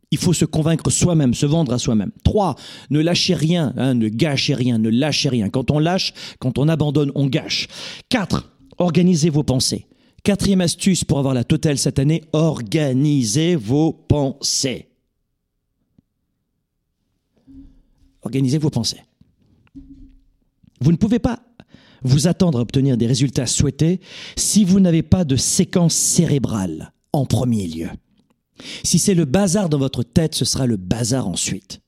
il 0.09 0.17
faut 0.17 0.31
se 0.31 0.45
convaincre 0.45 0.89
soi-même, 0.89 1.33
se 1.33 1.45
vendre 1.45 1.73
à 1.73 1.79
soi-même. 1.79 2.11
Trois, 2.23 2.55
ne 2.91 3.01
lâchez 3.01 3.33
rien, 3.33 3.73
hein, 3.75 3.93
ne 3.93 4.07
gâchez 4.07 4.53
rien, 4.53 4.77
ne 4.77 4.89
lâchez 4.89 5.27
rien. 5.27 5.49
Quand 5.49 5.69
on 5.69 5.79
lâche, 5.79 6.13
quand 6.39 6.57
on 6.57 6.69
abandonne, 6.69 7.11
on 7.13 7.27
gâche. 7.27 7.67
Quatre, 8.07 8.53
organisez 8.77 9.29
vos 9.29 9.43
pensées. 9.43 9.85
Quatrième 10.23 10.61
astuce 10.61 11.03
pour 11.03 11.19
avoir 11.19 11.33
la 11.33 11.43
totale 11.43 11.77
cette 11.77 11.99
année, 11.99 12.23
organisez 12.31 13.57
vos 13.57 13.91
pensées. 13.91 14.94
Organisez 18.25 18.57
vos 18.57 18.69
pensées. 18.69 19.01
Vous 20.81 20.91
ne 20.91 20.97
pouvez 20.97 21.19
pas 21.19 21.39
vous 22.03 22.27
attendre 22.27 22.59
à 22.59 22.61
obtenir 22.61 22.97
des 22.97 23.07
résultats 23.07 23.45
souhaités 23.45 23.99
si 24.35 24.65
vous 24.65 24.79
n'avez 24.79 25.03
pas 25.03 25.23
de 25.23 25.35
séquence 25.35 25.93
cérébrale 25.93 26.91
en 27.13 27.25
premier 27.25 27.67
lieu. 27.67 27.89
Si 28.83 28.99
c'est 28.99 29.13
le 29.13 29.25
bazar 29.25 29.69
dans 29.69 29.77
votre 29.77 30.03
tête, 30.03 30.35
ce 30.35 30.45
sera 30.45 30.65
le 30.65 30.77
bazar 30.77 31.27
ensuite. 31.27 31.81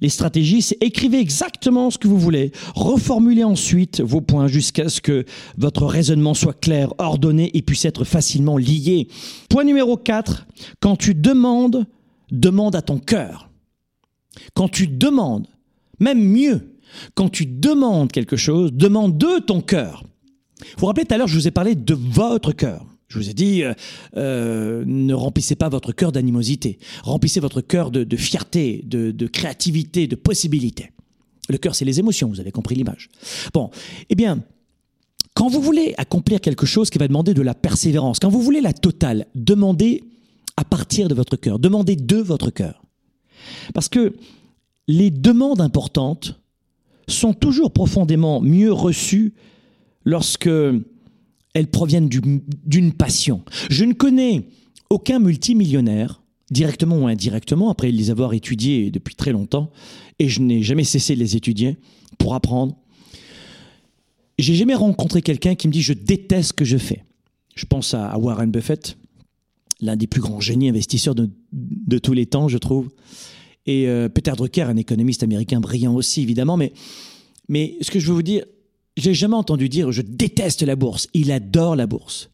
Les 0.00 0.08
stratégies, 0.08 0.60
c'est 0.60 0.82
écrivez 0.82 1.18
exactement 1.18 1.90
ce 1.90 1.98
que 1.98 2.08
vous 2.08 2.18
voulez, 2.18 2.52
reformulez 2.74 3.44
ensuite 3.44 4.00
vos 4.00 4.20
points 4.20 4.48
jusqu'à 4.48 4.88
ce 4.88 5.00
que 5.00 5.24
votre 5.56 5.86
raisonnement 5.86 6.34
soit 6.34 6.58
clair, 6.58 6.92
ordonné 6.98 7.50
et 7.56 7.62
puisse 7.62 7.84
être 7.84 8.04
facilement 8.04 8.58
lié. 8.58 9.08
Point 9.48 9.64
numéro 9.64 9.96
4, 9.96 10.46
quand 10.80 10.96
tu 10.96 11.14
demandes, 11.14 11.86
demande 12.30 12.74
à 12.76 12.82
ton 12.82 12.98
cœur. 12.98 13.50
Quand 14.54 14.68
tu 14.68 14.88
demandes, 14.88 15.46
même 16.00 16.22
mieux, 16.22 16.76
quand 17.14 17.28
tu 17.28 17.46
demandes 17.46 18.12
quelque 18.12 18.36
chose, 18.36 18.72
demande 18.72 19.18
de 19.18 19.38
ton 19.40 19.60
cœur. 19.60 20.04
Vous 20.60 20.66
vous 20.78 20.86
rappelez 20.86 21.06
tout 21.06 21.14
à 21.14 21.18
l'heure, 21.18 21.28
je 21.28 21.34
vous 21.34 21.48
ai 21.48 21.50
parlé 21.50 21.74
de 21.74 21.94
votre 21.94 22.52
cœur. 22.52 22.86
Je 23.08 23.18
vous 23.18 23.30
ai 23.30 23.34
dit, 23.34 23.62
euh, 23.62 23.74
euh, 24.16 24.84
ne 24.86 25.14
remplissez 25.14 25.54
pas 25.54 25.68
votre 25.68 25.92
cœur 25.92 26.10
d'animosité. 26.10 26.78
Remplissez 27.02 27.38
votre 27.38 27.60
cœur 27.60 27.90
de, 27.90 28.16
fierté, 28.16 28.82
de, 28.84 29.10
de, 29.10 29.26
créativité, 29.26 30.06
de 30.06 30.16
possibilité. 30.16 30.90
Le 31.48 31.58
cœur, 31.58 31.74
c'est 31.74 31.84
les 31.84 32.00
émotions, 32.00 32.28
vous 32.28 32.40
avez 32.40 32.50
compris 32.50 32.74
l'image. 32.74 33.08
Bon, 33.52 33.70
eh 34.08 34.14
bien, 34.14 34.42
quand 35.34 35.48
vous 35.48 35.60
voulez 35.60 35.94
accomplir 35.98 36.40
quelque 36.40 36.64
chose 36.64 36.90
qui 36.90 36.98
va 36.98 37.06
demander 37.06 37.34
de 37.34 37.42
la 37.42 37.54
persévérance, 37.54 38.18
quand 38.18 38.30
vous 38.30 38.40
voulez 38.40 38.60
la 38.60 38.72
totale, 38.72 39.26
demandez 39.34 40.02
à 40.56 40.64
partir 40.64 41.08
de 41.08 41.14
votre 41.14 41.36
cœur, 41.36 41.58
demandez 41.58 41.96
de 41.96 42.16
votre 42.16 42.50
cœur. 42.50 42.82
Parce 43.74 43.88
que 43.88 44.14
les 44.88 45.10
demandes 45.10 45.60
importantes 45.60 46.40
sont 47.08 47.34
toujours 47.34 47.72
profondément 47.72 48.40
mieux 48.40 48.72
reçues 48.72 49.34
lorsque 50.04 50.48
elles 51.54 51.70
proviennent 51.70 52.08
d'une 52.08 52.92
passion. 52.92 53.42
Je 53.70 53.84
ne 53.84 53.92
connais 53.92 54.48
aucun 54.90 55.18
multimillionnaire, 55.18 56.22
directement 56.50 56.98
ou 56.98 57.06
indirectement, 57.06 57.70
après 57.70 57.90
les 57.90 58.10
avoir 58.10 58.32
étudiés 58.34 58.90
depuis 58.90 59.14
très 59.14 59.32
longtemps, 59.32 59.70
et 60.18 60.28
je 60.28 60.40
n'ai 60.40 60.62
jamais 60.62 60.84
cessé 60.84 61.14
de 61.14 61.20
les 61.20 61.36
étudier 61.36 61.76
pour 62.18 62.34
apprendre. 62.34 62.76
J'ai 64.38 64.54
jamais 64.54 64.74
rencontré 64.74 65.22
quelqu'un 65.22 65.54
qui 65.54 65.68
me 65.68 65.72
dit 65.72 65.82
je 65.82 65.92
déteste 65.92 66.48
ce 66.48 66.52
que 66.52 66.64
je 66.64 66.76
fais. 66.76 67.04
Je 67.54 67.66
pense 67.66 67.94
à 67.94 68.18
Warren 68.18 68.50
Buffett, 68.50 68.96
l'un 69.80 69.96
des 69.96 70.06
plus 70.06 70.20
grands 70.20 70.40
génies 70.40 70.68
investisseurs 70.68 71.14
de, 71.14 71.98
tous 71.98 72.12
les 72.12 72.26
temps, 72.26 72.48
je 72.48 72.58
trouve. 72.58 72.88
Et 73.66 73.88
euh, 73.88 74.08
Peter 74.08 74.32
Drucker, 74.36 74.62
un 74.62 74.76
économiste 74.76 75.22
américain 75.22 75.60
brillant 75.60 75.94
aussi, 75.94 76.22
évidemment. 76.22 76.56
Mais, 76.56 76.72
mais 77.48 77.76
ce 77.80 77.90
que 77.90 77.98
je 77.98 78.06
veux 78.06 78.14
vous 78.14 78.22
dire, 78.22 78.44
j'ai 78.96 79.14
jamais 79.14 79.36
entendu 79.36 79.68
dire 79.68 79.92
je 79.92 80.02
déteste 80.02 80.62
la 80.62 80.76
bourse. 80.76 81.08
Il 81.14 81.32
adore 81.32 81.76
la 81.76 81.86
bourse. 81.86 82.30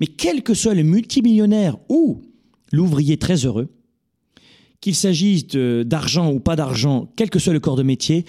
Mais 0.00 0.06
quel 0.06 0.42
que 0.42 0.54
soit 0.54 0.74
le 0.74 0.82
multimillionnaire 0.82 1.76
ou 1.88 2.22
l'ouvrier 2.72 3.16
très 3.16 3.46
heureux, 3.46 3.68
qu'il 4.80 4.94
s'agisse 4.94 5.46
d'argent 5.46 6.32
ou 6.32 6.40
pas 6.40 6.56
d'argent, 6.56 7.12
quel 7.16 7.30
que 7.30 7.38
soit 7.38 7.52
le 7.52 7.60
corps 7.60 7.76
de 7.76 7.82
métier, 7.82 8.24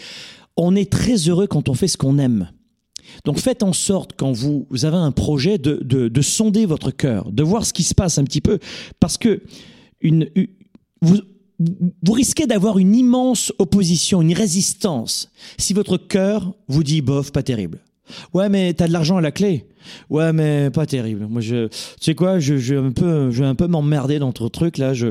on 0.57 0.75
est 0.75 0.91
très 0.91 1.15
heureux 1.15 1.47
quand 1.47 1.69
on 1.69 1.73
fait 1.73 1.87
ce 1.87 1.97
qu'on 1.97 2.17
aime. 2.17 2.51
Donc 3.25 3.39
faites 3.39 3.63
en 3.63 3.73
sorte, 3.73 4.11
quand 4.15 4.31
vous, 4.31 4.67
avez 4.83 4.97
un 4.97 5.11
projet, 5.11 5.57
de, 5.57 5.79
de, 5.81 6.21
sonder 6.21 6.65
votre 6.65 6.91
cœur, 6.91 7.31
de 7.31 7.43
voir 7.43 7.65
ce 7.65 7.73
qui 7.73 7.83
se 7.83 7.93
passe 7.93 8.17
un 8.17 8.23
petit 8.23 8.41
peu, 8.41 8.59
parce 8.99 9.17
que 9.17 9.41
une, 10.01 10.29
vous, 11.01 11.19
vous 12.03 12.13
risquez 12.13 12.47
d'avoir 12.47 12.77
une 12.77 12.95
immense 12.95 13.53
opposition, 13.59 14.21
une 14.21 14.33
résistance, 14.33 15.31
si 15.57 15.73
votre 15.73 15.97
cœur 15.97 16.53
vous 16.67 16.83
dit 16.83 17.01
bof, 17.01 17.31
pas 17.31 17.43
terrible. 17.43 17.79
Ouais, 18.33 18.49
mais 18.49 18.73
t'as 18.73 18.87
de 18.87 18.93
l'argent 18.93 19.17
à 19.17 19.21
la 19.21 19.31
clé. 19.31 19.65
Ouais, 20.09 20.33
mais 20.33 20.69
pas 20.69 20.85
terrible. 20.85 21.25
Moi, 21.27 21.41
tu 21.41 21.69
sais 21.99 22.15
quoi, 22.15 22.39
je, 22.39 22.57
je 22.57 22.75
un 22.75 22.91
peu, 22.91 23.31
je 23.31 23.41
vais 23.41 23.47
un 23.47 23.55
peu 23.55 23.67
m'emmerder 23.67 24.19
dans 24.19 24.31
ton 24.31 24.49
truc 24.49 24.77
là. 24.77 24.93
Je, 24.93 25.07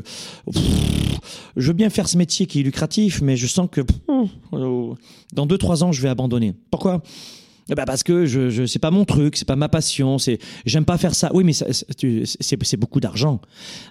veux 1.57 1.73
bien 1.73 1.91
faire 1.91 2.09
ce 2.09 2.17
métier 2.17 2.47
qui 2.47 2.61
est 2.61 2.63
lucratif, 2.63 3.21
mais 3.23 3.37
je 3.37 3.47
sens 3.47 3.69
que 3.71 3.81
dans 5.33 5.47
deux 5.47 5.59
trois 5.59 5.85
ans, 5.85 5.93
je 5.93 6.03
vais 6.03 6.09
abandonner. 6.09 6.55
Pourquoi? 6.71 7.03
Ben 7.69 7.85
parce 7.85 8.03
que 8.03 8.27
je, 8.27 8.51
je 8.51 8.67
c'est 8.67 8.81
pas 8.81 8.91
mon 8.91 9.05
truc, 9.05 9.37
c'est 9.37 9.47
pas 9.47 9.55
ma 9.55 9.69
passion, 9.69 10.19
c'est 10.19 10.41
j'aime 10.67 10.85
pas 10.85 10.99
faire 10.99 11.15
ça. 11.15 11.31
Oui, 11.33 11.45
mais 11.45 11.53
c'est 11.53 12.77
beaucoup 12.77 12.99
d'argent. 12.99 13.41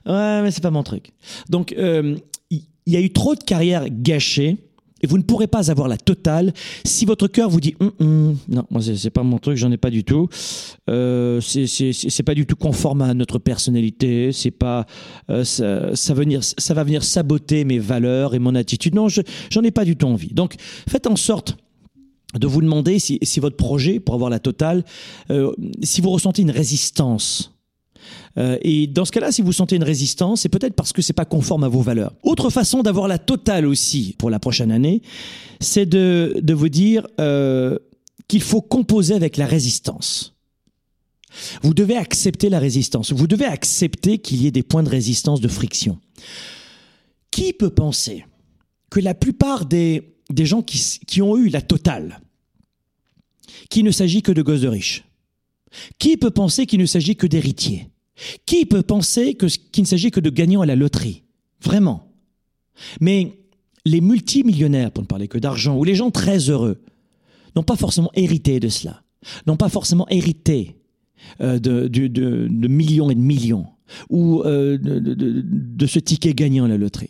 Ouais, 0.06 0.42
mais 0.42 0.52
c'est 0.52 0.62
pas 0.62 0.72
mon 0.72 0.84
truc. 0.84 1.12
Donc 1.50 1.74
euh, 1.78 2.18
il 2.50 2.64
y 2.94 2.98
a 2.98 3.02
eu 3.02 3.12
trop 3.12 3.36
de 3.36 3.44
carrières 3.44 3.86
gâchées 3.90 4.58
et 5.02 5.08
vous 5.08 5.18
ne 5.18 5.24
pourrez 5.24 5.48
pas 5.48 5.72
avoir 5.72 5.88
la 5.88 5.98
totale. 5.98 6.54
Si 6.84 7.06
votre 7.06 7.28
cœur 7.28 7.50
vous 7.50 7.60
dit 7.60 7.76
hum, 7.80 7.92
hum, 8.00 8.38
non 8.48 8.66
moi 8.70 8.82
c'est 8.82 9.10
pas 9.10 9.24
mon 9.24 9.38
truc 9.38 9.58
j'en 9.58 9.72
ai 9.72 9.78
pas 9.78 9.90
du 9.90 10.04
tout. 10.04 10.28
Euh, 10.90 11.40
c'est 11.42 12.24
pas 12.24 12.36
du 12.36 12.46
tout 12.46 12.56
conforme 12.56 13.02
à 13.02 13.14
notre 13.14 13.40
personnalité 13.40 14.32
c'est 14.32 14.52
pas 14.52 14.86
euh, 15.30 15.44
ça, 15.44 15.96
ça, 15.96 16.14
venir, 16.14 16.42
ça 16.44 16.74
va 16.74 16.84
venir 16.84 17.04
saboter 17.04 17.64
mes 17.64 17.80
valeurs 17.80 18.36
et 18.36 18.40
mon 18.40 18.56
attitude. 18.56 18.96
Non 18.96 19.08
j'en 19.08 19.64
ai 19.64 19.72
pas 19.72 19.86
du 19.86 19.96
tout 19.96 20.08
envie. 20.08 20.34
Donc 20.34 20.56
faites 20.88 21.08
en 21.08 21.16
sorte 21.16 21.56
de 22.38 22.46
vous 22.46 22.62
demander 22.62 23.00
si, 23.00 23.18
si 23.24 23.40
votre 23.40 23.58
projet 23.58 24.00
pour 24.00 24.14
avoir 24.14 24.30
la 24.30 24.40
totale 24.40 24.84
euh, 25.32 25.52
si 25.82 26.02
vous 26.02 26.12
ressentez 26.12 26.44
une 26.44 26.52
résistance 26.52 27.59
euh, 28.38 28.58
et 28.62 28.88
dans 28.88 29.06
ce 29.06 29.12
cas-là, 29.12 29.32
si 29.32 29.42
vous 29.42 29.54
sentez 29.54 29.76
une 29.76 29.84
résistance, 29.84 30.42
c'est 30.42 30.50
peut-être 30.50 30.76
parce 30.76 30.94
que 30.94 31.02
c'est 31.02 31.14
pas 31.14 31.26
conforme 31.26 31.64
à 31.64 31.68
vos 31.68 31.82
valeurs. 31.82 32.14
Autre 32.24 32.50
façon 32.50 32.84
d'avoir 32.84 33.08
la 33.08 33.18
totale 33.18 33.66
aussi 33.66 34.16
pour 34.18 34.30
la 34.30 34.40
prochaine 34.40 34.72
année, 34.72 35.02
c'est 35.60 35.86
de, 35.86 36.36
de 36.42 36.54
vous 36.54 36.70
dire 36.70 37.08
euh, 37.20 37.78
qu'il 38.28 38.42
faut 38.42 38.62
composer 38.62 39.14
avec 39.14 39.38
la 39.38 39.46
résistance. 39.46 40.36
Vous 41.62 41.74
devez 41.74 41.96
accepter 41.96 42.50
la 42.50 42.60
résistance. 42.60 43.12
Vous 43.12 43.28
devez 43.28 43.46
accepter 43.46 44.18
qu'il 44.18 44.42
y 44.42 44.48
ait 44.48 44.52
des 44.52 44.64
points 44.64 44.84
de 44.84 44.90
résistance, 44.90 45.42
de 45.42 45.48
friction. 45.48 46.00
Qui 47.32 47.54
peut 47.54 47.70
penser 47.70 48.26
que 48.90 49.00
la 49.00 49.14
plupart 49.14 49.66
des, 49.66 50.16
des 50.30 50.46
gens 50.46 50.62
qui, 50.62 51.00
qui 51.06 51.22
ont 51.22 51.38
eu 51.38 51.50
la 51.50 51.62
totale, 51.62 52.22
qu'il 53.70 53.86
ne 53.86 53.92
s'agit 53.92 54.22
que 54.22 54.32
de 54.32 54.42
gosses 54.42 54.62
de 54.62 54.68
riches? 54.68 55.04
Qui 56.00 56.18
peut 56.18 56.32
penser 56.32 56.66
qu'il 56.66 56.80
ne 56.80 56.86
s'agit 56.86 57.16
que 57.16 57.28
d'héritiers? 57.28 57.90
Qui 58.46 58.66
peut 58.66 58.82
penser 58.82 59.36
qu'il 59.36 59.84
ne 59.84 59.88
s'agit 59.88 60.12
que 60.12 60.20
de 60.20 60.30
gagnants 60.30 60.62
à 60.62 60.66
la 60.66 60.76
loterie? 60.76 61.24
Vraiment. 61.62 62.12
Mais 63.00 63.40
les 63.86 64.02
multimillionnaires, 64.02 64.92
pour 64.92 65.04
ne 65.04 65.08
parler 65.08 65.28
que 65.28 65.38
d'argent, 65.38 65.78
ou 65.78 65.84
les 65.84 65.96
gens 65.96 66.12
très 66.12 66.50
heureux, 66.50 66.82
n'ont 67.56 67.64
pas 67.64 67.76
forcément 67.76 68.12
hérité 68.14 68.60
de 68.60 68.70
cela, 68.70 69.04
n'ont 69.48 69.58
pas 69.58 69.70
forcément 69.70 70.08
hérité 70.10 70.78
euh, 71.42 71.60
de, 71.60 72.68
millions 72.68 73.10
et 73.10 73.16
de 73.16 73.20
millions, 73.20 73.68
ou 74.10 74.42
euh, 74.44 74.78
de 74.80 75.88
ce 75.88 76.00
ticket 76.00 76.34
gagnant 76.34 76.66
à 76.66 76.68
la 76.68 76.78
loterie. 76.78 77.10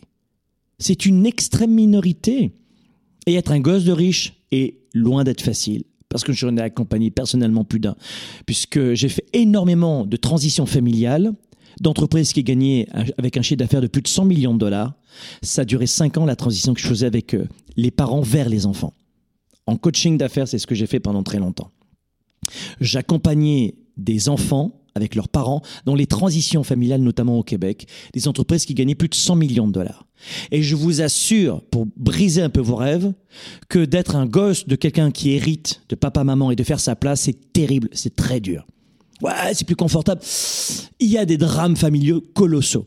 C'est 0.78 1.06
une 1.06 1.26
extrême 1.26 1.74
minorité. 1.74 2.52
Et 3.26 3.34
être 3.34 3.52
un 3.52 3.60
gosse 3.60 3.84
de 3.84 3.92
riche 3.92 4.32
est 4.50 4.78
loin 4.94 5.24
d'être 5.24 5.42
facile. 5.42 5.84
Parce 6.10 6.24
que 6.24 6.32
j'en 6.32 6.56
ai 6.56 6.60
accompagné 6.60 7.10
personnellement 7.10 7.64
plus 7.64 7.80
d'un. 7.80 7.96
Puisque 8.44 8.94
j'ai 8.94 9.08
fait 9.08 9.24
énormément 9.32 10.04
de 10.04 10.16
transitions 10.16 10.66
familiales, 10.66 11.32
d'entreprises 11.80 12.32
qui 12.32 12.42
gagnaient 12.42 12.86
avec 13.16 13.36
un 13.36 13.42
chiffre 13.42 13.58
d'affaires 13.58 13.80
de 13.80 13.86
plus 13.86 14.02
de 14.02 14.08
100 14.08 14.24
millions 14.24 14.54
de 14.54 14.58
dollars. 14.58 14.94
Ça 15.42 15.62
a 15.62 15.64
duré 15.64 15.86
5 15.86 16.18
ans 16.18 16.26
la 16.26 16.36
transition 16.36 16.74
que 16.74 16.80
je 16.80 16.86
faisais 16.86 17.06
avec 17.06 17.34
euh, 17.34 17.46
les 17.76 17.90
parents 17.90 18.20
vers 18.20 18.48
les 18.48 18.66
enfants. 18.66 18.92
En 19.66 19.76
coaching 19.76 20.18
d'affaires, 20.18 20.48
c'est 20.48 20.58
ce 20.58 20.66
que 20.66 20.74
j'ai 20.74 20.86
fait 20.86 21.00
pendant 21.00 21.22
très 21.22 21.38
longtemps. 21.38 21.70
J'accompagnais 22.80 23.76
des 23.96 24.28
enfants 24.28 24.79
avec 24.94 25.14
leurs 25.14 25.28
parents 25.28 25.62
dans 25.84 25.94
les 25.94 26.06
transitions 26.06 26.64
familiales, 26.64 27.02
notamment 27.02 27.38
au 27.38 27.42
Québec, 27.42 27.86
des 28.12 28.28
entreprises 28.28 28.64
qui 28.64 28.74
gagnaient 28.74 28.94
plus 28.94 29.08
de 29.08 29.14
100 29.14 29.36
millions 29.36 29.68
de 29.68 29.72
dollars. 29.72 30.06
Et 30.50 30.62
je 30.62 30.76
vous 30.76 31.00
assure, 31.00 31.62
pour 31.70 31.86
briser 31.96 32.42
un 32.42 32.50
peu 32.50 32.60
vos 32.60 32.76
rêves, 32.76 33.12
que 33.68 33.84
d'être 33.84 34.16
un 34.16 34.26
gosse 34.26 34.66
de 34.66 34.76
quelqu'un 34.76 35.10
qui 35.10 35.32
hérite 35.32 35.82
de 35.88 35.94
papa-maman 35.94 36.50
et 36.50 36.56
de 36.56 36.64
faire 36.64 36.80
sa 36.80 36.96
place, 36.96 37.22
c'est 37.22 37.52
terrible, 37.52 37.88
c'est 37.92 38.16
très 38.16 38.40
dur. 38.40 38.66
Ouais, 39.22 39.52
c'est 39.52 39.66
plus 39.66 39.76
confortable. 39.76 40.20
Il 40.98 41.08
y 41.08 41.18
a 41.18 41.26
des 41.26 41.36
drames 41.36 41.76
familiaux 41.76 42.22
colossaux. 42.34 42.86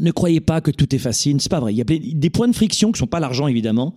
Ne 0.00 0.10
croyez 0.10 0.40
pas 0.40 0.60
que 0.60 0.70
tout 0.70 0.94
est 0.94 0.98
facile, 0.98 1.40
c'est 1.40 1.48
pas 1.48 1.60
vrai. 1.60 1.74
Il 1.74 1.78
y 1.78 1.80
a 1.80 1.84
des 1.84 2.30
points 2.30 2.48
de 2.48 2.54
friction 2.54 2.92
qui 2.92 2.98
sont 2.98 3.06
pas 3.06 3.20
l'argent 3.20 3.48
évidemment, 3.48 3.94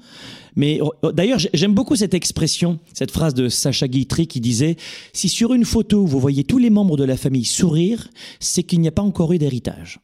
mais 0.56 0.80
oh, 0.82 1.12
d'ailleurs 1.12 1.40
j'aime 1.54 1.74
beaucoup 1.74 1.96
cette 1.96 2.14
expression, 2.14 2.80
cette 2.94 3.12
phrase 3.12 3.34
de 3.34 3.50
Sacha 3.50 3.88
Guitry 3.88 4.28
qui 4.28 4.42
disait 4.42 4.78
si 5.14 5.30
sur 5.30 5.54
une 5.54 5.66
photo 5.66 6.06
vous 6.06 6.20
voyez 6.20 6.44
tous 6.44 6.58
les 6.58 6.70
membres 6.70 6.98
de 6.98 7.04
la 7.04 7.18
famille 7.18 7.46
sourire, 7.46 8.10
c'est 8.40 8.64
qu'il 8.64 8.82
n'y 8.82 8.88
a 8.88 8.92
pas 8.92 9.02
encore 9.02 9.34
eu 9.34 9.38
d'héritage. 9.38 10.00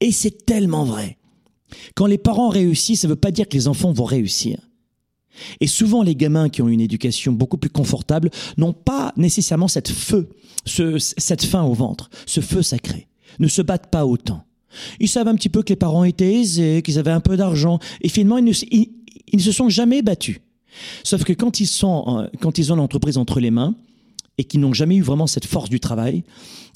Et 0.00 0.12
c'est 0.12 0.44
tellement 0.44 0.84
vrai. 0.84 1.18
Quand 1.94 2.06
les 2.06 2.18
parents 2.18 2.50
réussissent, 2.50 3.00
ça 3.00 3.08
ne 3.08 3.12
veut 3.12 3.20
pas 3.20 3.30
dire 3.30 3.48
que 3.48 3.56
les 3.56 3.68
enfants 3.68 3.92
vont 3.92 4.04
réussir. 4.04 4.58
Et 5.60 5.66
souvent, 5.66 6.02
les 6.02 6.14
gamins 6.14 6.48
qui 6.48 6.62
ont 6.62 6.68
une 6.68 6.80
éducation 6.80 7.32
beaucoup 7.32 7.56
plus 7.56 7.70
confortable 7.70 8.30
n'ont 8.56 8.72
pas 8.72 9.12
nécessairement 9.16 9.68
cette 9.68 9.90
feu, 9.90 10.28
ce, 10.64 10.98
cette 10.98 11.44
faim 11.44 11.64
au 11.64 11.74
ventre, 11.74 12.10
ce 12.26 12.40
feu 12.40 12.62
sacré, 12.62 13.08
ne 13.40 13.48
se 13.48 13.62
battent 13.62 13.90
pas 13.90 14.06
autant. 14.06 14.44
Ils 15.00 15.08
savent 15.08 15.28
un 15.28 15.34
petit 15.34 15.48
peu 15.48 15.62
que 15.62 15.70
les 15.70 15.76
parents 15.76 16.04
étaient 16.04 16.32
aisés, 16.32 16.82
qu'ils 16.82 16.98
avaient 16.98 17.10
un 17.10 17.20
peu 17.20 17.36
d'argent, 17.36 17.78
et 18.00 18.08
finalement, 18.08 18.38
ils 18.38 18.44
ne, 18.44 18.88
ils, 19.32 19.42
se 19.42 19.52
sont 19.52 19.68
jamais 19.68 20.02
battus. 20.02 20.40
Sauf 21.02 21.24
que 21.24 21.32
quand 21.32 21.60
ils, 21.60 21.66
sont, 21.66 22.28
quand 22.40 22.58
ils 22.58 22.72
ont 22.72 22.76
l'entreprise 22.76 23.18
entre 23.18 23.40
les 23.40 23.50
mains, 23.50 23.74
et 24.38 24.44
qu'ils 24.44 24.60
n'ont 24.60 24.72
jamais 24.72 24.96
eu 24.96 25.02
vraiment 25.02 25.26
cette 25.26 25.46
force 25.46 25.70
du 25.70 25.80
travail, 25.80 26.24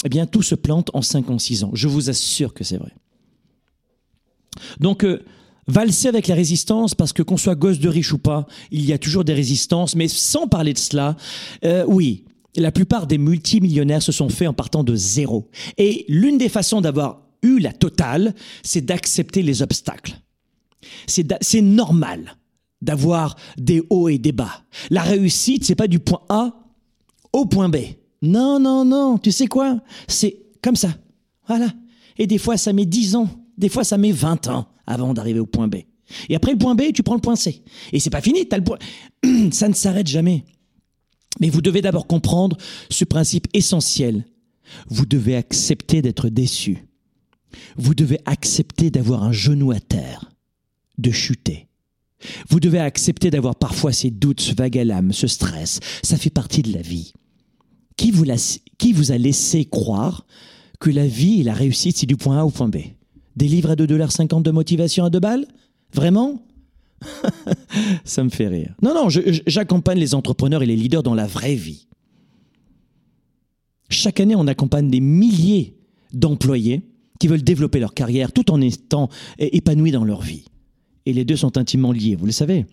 eh 0.04 0.08
bien, 0.08 0.26
tout 0.26 0.42
se 0.42 0.54
plante 0.54 0.90
en 0.94 1.02
5 1.02 1.30
ans, 1.30 1.38
6 1.38 1.64
ans. 1.64 1.70
Je 1.74 1.88
vous 1.88 2.08
assure 2.11 2.54
que 2.54 2.64
c'est 2.64 2.76
vrai. 2.76 2.92
Donc, 4.80 5.04
euh, 5.04 5.24
valser 5.66 6.08
avec 6.08 6.28
la 6.28 6.34
résistance, 6.34 6.94
parce 6.94 7.12
que 7.12 7.22
qu'on 7.22 7.37
soit 7.37 7.54
gosse 7.54 7.78
de 7.78 7.88
riche 7.88 8.12
ou 8.12 8.18
pas, 8.18 8.46
il 8.70 8.84
y 8.84 8.92
a 8.92 8.98
toujours 8.98 9.24
des 9.24 9.34
résistances, 9.34 9.96
mais 9.96 10.08
sans 10.08 10.46
parler 10.46 10.72
de 10.72 10.78
cela, 10.78 11.16
euh, 11.64 11.84
oui, 11.87 12.24
la 12.56 12.72
plupart 12.72 13.06
des 13.06 13.18
multimillionnaires 13.18 14.02
se 14.02 14.12
sont 14.12 14.28
faits 14.28 14.48
en 14.48 14.54
partant 14.54 14.84
de 14.84 14.94
zéro. 14.94 15.48
Et 15.76 16.04
l'une 16.08 16.38
des 16.38 16.48
façons 16.48 16.80
d'avoir 16.80 17.28
eu 17.42 17.59
la 17.59 17.72
totale, 17.72 18.35
c'est 18.62 18.85
d'accepter 18.85 19.42
les 19.42 19.62
obstacles. 19.62 20.20
C'est 21.07 21.62
normal 21.62 22.37
d'avoir 22.81 23.37
des 23.57 23.83
hauts 23.90 24.09
et 24.09 24.18
des 24.18 24.33
bas. 24.33 24.62
La 24.90 25.03
réussite, 25.03 25.64
c'est 25.64 25.74
pas 25.74 25.88
du 25.88 25.98
point 25.98 26.22
A 26.29 26.53
au 27.33 27.46
point 27.46 27.68
B. 27.68 27.77
Non, 28.22 28.59
non, 28.59 28.85
non, 28.85 29.18
tu 29.18 29.33
sais 29.33 29.46
quoi? 29.46 29.81
C'est 30.07 30.40
comme 30.62 30.77
ça. 30.77 30.90
Voilà. 31.46 31.72
Et 32.18 32.27
des 32.27 32.38
fois, 32.38 32.57
ça 32.57 32.72
met 32.72 32.87
10 32.87 33.16
ans. 33.16 33.29
Des 33.57 33.68
fois, 33.68 33.85
ça 33.85 33.98
met 33.98 34.12
20 34.12 34.48
ans 34.48 34.68
avant 34.87 35.14
d'arriver 35.14 35.40
au 35.40 35.46
point 35.46 35.68
B. 35.68 35.77
Et 36.29 36.37
après 36.37 36.53
le 36.53 36.59
point 36.59 36.74
B, 36.74 36.92
tu 36.94 37.03
prends 37.03 37.14
le 37.14 37.20
point 37.20 37.37
C. 37.37 37.62
Et 37.92 38.01
c'est 38.01 38.11
pas 38.11 38.20
fini, 38.20 38.46
as 38.51 38.57
le 38.57 38.64
point... 38.64 38.79
ça 39.53 39.68
ne 39.68 39.74
s'arrête 39.74 40.07
jamais. 40.07 40.44
Mais 41.40 41.51
vous 41.51 41.61
devez 41.61 41.83
d'abord 41.83 42.07
comprendre 42.07 42.57
ce 42.90 43.05
principe 43.05 43.46
essentiel. 43.53 44.24
Vous 44.88 45.07
devez 45.07 45.37
accepter 45.37 46.03
d'être 46.03 46.29
déçu. 46.29 46.88
Vous 47.76 47.94
devez 47.94 48.18
accepter 48.26 48.90
d'avoir 48.90 49.22
un 49.22 49.32
genou 49.32 49.70
à 49.70 49.80
terre, 49.80 50.30
de 50.98 51.11
chuter. 51.11 51.68
Vous 52.48 52.61
devez 52.61 52.80
accepter 52.80 53.30
d'avoir 53.30 53.56
parfois 53.56 53.92
ces 53.92 54.11
doutes, 54.11 54.40
ce 54.40 54.54
vague 54.54 54.78
à 54.78 54.84
l'âme, 54.84 55.12
ce 55.12 55.26
stress. 55.26 55.80
Ça 56.02 56.16
fait 56.16 56.30
partie 56.30 56.62
de 56.62 56.72
la 56.72 56.82
vie. 56.82 57.12
Qui 57.96 58.12
vous, 58.12 59.11
a 59.11 59.18
laissé 59.18 59.64
croire 59.64 60.26
que 60.78 60.90
la 60.90 61.06
vie 61.06 61.40
et 61.40 61.44
la 61.44 61.54
réussite, 61.54 61.96
c'est 61.96 62.06
du 62.06 62.16
point 62.16 62.38
A 62.38 62.44
au 62.44 62.50
point 62.50 62.68
B? 62.68 62.76
Des 63.37 63.48
livres 63.48 63.70
à 63.70 63.74
2,50$ 63.74 64.42
de 64.42 64.50
motivation 64.50 65.04
à 65.04 65.11
deux 65.11 65.20
balles? 65.20 65.46
Vraiment? 65.92 66.42
Ça 68.04 68.22
me 68.24 68.30
fait 68.30 68.48
rire. 68.48 68.74
Non, 68.82 68.94
non, 68.94 69.08
j'accompagne 69.08 69.98
les 69.98 70.14
entrepreneurs 70.14 70.62
et 70.62 70.66
les 70.66 70.76
leaders 70.76 71.02
dans 71.02 71.14
la 71.14 71.26
vraie 71.26 71.54
vie. 71.54 71.88
Chaque 73.88 74.20
année, 74.20 74.37
on 74.37 74.46
accompagne 74.46 74.90
des 74.90 75.00
milliers 75.00 75.76
d'employés 76.12 76.82
qui 77.18 77.28
veulent 77.28 77.42
développer 77.42 77.81
leur 77.81 77.94
carrière 77.94 78.33
tout 78.33 78.50
en 78.50 78.61
étant 78.61 79.09
épanouis 79.38 79.90
dans 79.90 80.04
leur 80.04 80.22
vie. 80.22 80.44
Et 81.07 81.12
les 81.12 81.24
deux 81.24 81.37
sont 81.37 81.57
intimement 81.57 81.92
liés, 81.92 82.16
vous 82.16 82.26
le 82.26 82.33
savez. 82.33 82.66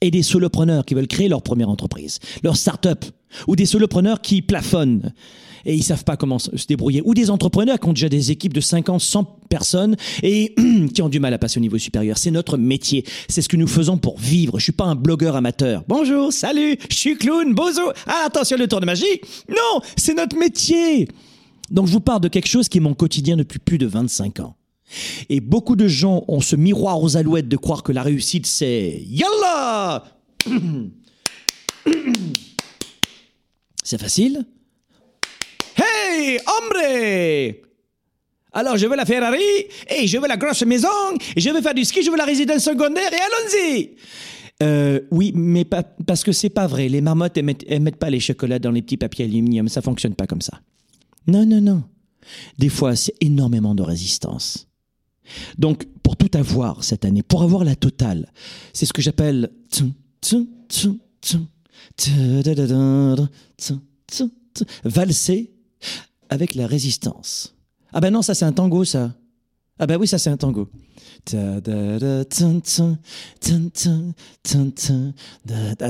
Et 0.00 0.10
des 0.10 0.22
solopreneurs 0.22 0.84
qui 0.84 0.94
veulent 0.94 1.06
créer 1.06 1.28
leur 1.28 1.42
première 1.42 1.68
entreprise, 1.68 2.18
leur 2.42 2.56
start-up, 2.56 3.04
ou 3.46 3.56
des 3.56 3.66
solopreneurs 3.66 4.20
qui 4.20 4.42
plafonnent 4.42 5.12
et 5.66 5.74
ils 5.74 5.82
savent 5.82 6.04
pas 6.04 6.16
comment 6.16 6.38
se 6.38 6.66
débrouiller. 6.66 7.02
Ou 7.04 7.14
des 7.14 7.30
entrepreneurs 7.30 7.80
qui 7.80 7.88
ont 7.88 7.92
déjà 7.92 8.08
des 8.08 8.30
équipes 8.30 8.52
de 8.52 8.60
50, 8.60 9.00
100 9.00 9.24
personnes 9.48 9.96
et 10.22 10.54
qui 10.94 11.02
ont 11.02 11.08
du 11.08 11.20
mal 11.20 11.32
à 11.34 11.38
passer 11.38 11.58
au 11.58 11.60
niveau 11.60 11.78
supérieur. 11.78 12.18
C'est 12.18 12.30
notre 12.30 12.56
métier. 12.56 13.04
C'est 13.28 13.42
ce 13.42 13.48
que 13.48 13.56
nous 13.56 13.66
faisons 13.66 13.98
pour 13.98 14.18
vivre. 14.18 14.58
Je 14.58 14.64
suis 14.64 14.72
pas 14.72 14.84
un 14.84 14.94
blogueur 14.94 15.36
amateur. 15.36 15.84
Bonjour, 15.88 16.32
salut, 16.32 16.76
je 16.90 16.96
suis 16.96 17.16
clown, 17.16 17.54
bozo. 17.54 17.82
Ah, 18.06 18.24
attention, 18.26 18.56
le 18.56 18.68
tour 18.68 18.80
de 18.80 18.86
magie. 18.86 19.20
Non, 19.48 19.80
c'est 19.96 20.14
notre 20.14 20.36
métier. 20.36 21.08
Donc 21.70 21.86
je 21.86 21.92
vous 21.92 22.00
parle 22.00 22.20
de 22.20 22.28
quelque 22.28 22.48
chose 22.48 22.68
qui 22.68 22.78
est 22.78 22.80
mon 22.80 22.94
quotidien 22.94 23.36
depuis 23.36 23.58
plus 23.58 23.78
de 23.78 23.86
25 23.86 24.40
ans. 24.40 24.56
Et 25.28 25.40
beaucoup 25.40 25.76
de 25.76 25.88
gens 25.88 26.24
ont 26.28 26.40
ce 26.40 26.56
miroir 26.56 27.02
aux 27.02 27.16
alouettes 27.16 27.48
de 27.48 27.56
croire 27.56 27.82
que 27.82 27.92
la 27.92 28.02
réussite 28.02 28.46
c'est 28.46 29.02
Yallah 29.06 30.04
C'est 33.82 34.00
facile 34.00 34.44
Hey, 35.76 36.38
hombre 36.38 37.56
Alors, 38.52 38.76
je 38.76 38.86
veux 38.86 38.94
la 38.96 39.04
Ferrari, 39.04 39.42
et 39.88 40.06
je 40.06 40.18
veux 40.18 40.28
la 40.28 40.36
grosse 40.36 40.62
maison, 40.62 40.88
et 41.34 41.40
je 41.40 41.50
veux 41.50 41.60
faire 41.60 41.74
du 41.74 41.84
ski, 41.84 42.02
je 42.02 42.10
veux 42.10 42.16
la 42.16 42.24
résidence 42.24 42.62
secondaire, 42.62 43.12
et 43.12 43.16
allons-y 43.16 43.90
euh, 44.62 45.00
oui, 45.10 45.32
mais 45.34 45.64
pas, 45.64 45.82
parce 45.82 46.22
que 46.22 46.30
c'est 46.30 46.48
pas 46.48 46.68
vrai. 46.68 46.88
Les 46.88 47.00
marmottes, 47.00 47.36
elles 47.36 47.44
mettent, 47.44 47.68
mettent 47.68 47.96
pas 47.96 48.08
les 48.08 48.20
chocolats 48.20 48.60
dans 48.60 48.70
les 48.70 48.82
petits 48.82 48.96
papiers 48.96 49.24
aluminium. 49.24 49.68
Ça 49.68 49.82
fonctionne 49.82 50.14
pas 50.14 50.28
comme 50.28 50.42
ça. 50.42 50.60
Non, 51.26 51.46
non, 51.46 51.60
non. 51.60 51.84
Des 52.58 52.68
fois, 52.68 52.96
c'est 52.96 53.14
énormément 53.20 53.74
de 53.74 53.82
résistance. 53.82 54.68
Donc, 55.58 55.86
pour 56.02 56.16
tout 56.16 56.30
avoir 56.34 56.84
cette 56.84 57.04
année, 57.04 57.22
pour 57.22 57.42
avoir 57.42 57.64
la 57.64 57.76
totale, 57.76 58.30
c'est 58.72 58.86
ce 58.86 58.92
que 58.92 59.02
j'appelle 59.02 59.50
valser 64.84 65.52
avec 66.28 66.54
la 66.54 66.66
résistance. 66.66 67.54
Ah 67.92 68.00
ben 68.00 68.10
non, 68.10 68.22
ça 68.22 68.34
c'est 68.34 68.44
un 68.44 68.52
tango, 68.52 68.84
ça. 68.84 69.14
Ah 69.78 69.86
ben 69.86 69.96
oui, 69.98 70.06
ça 70.06 70.18
c'est 70.18 70.30
un 70.30 70.36
tango. 70.36 70.68
Ça, 71.26 71.60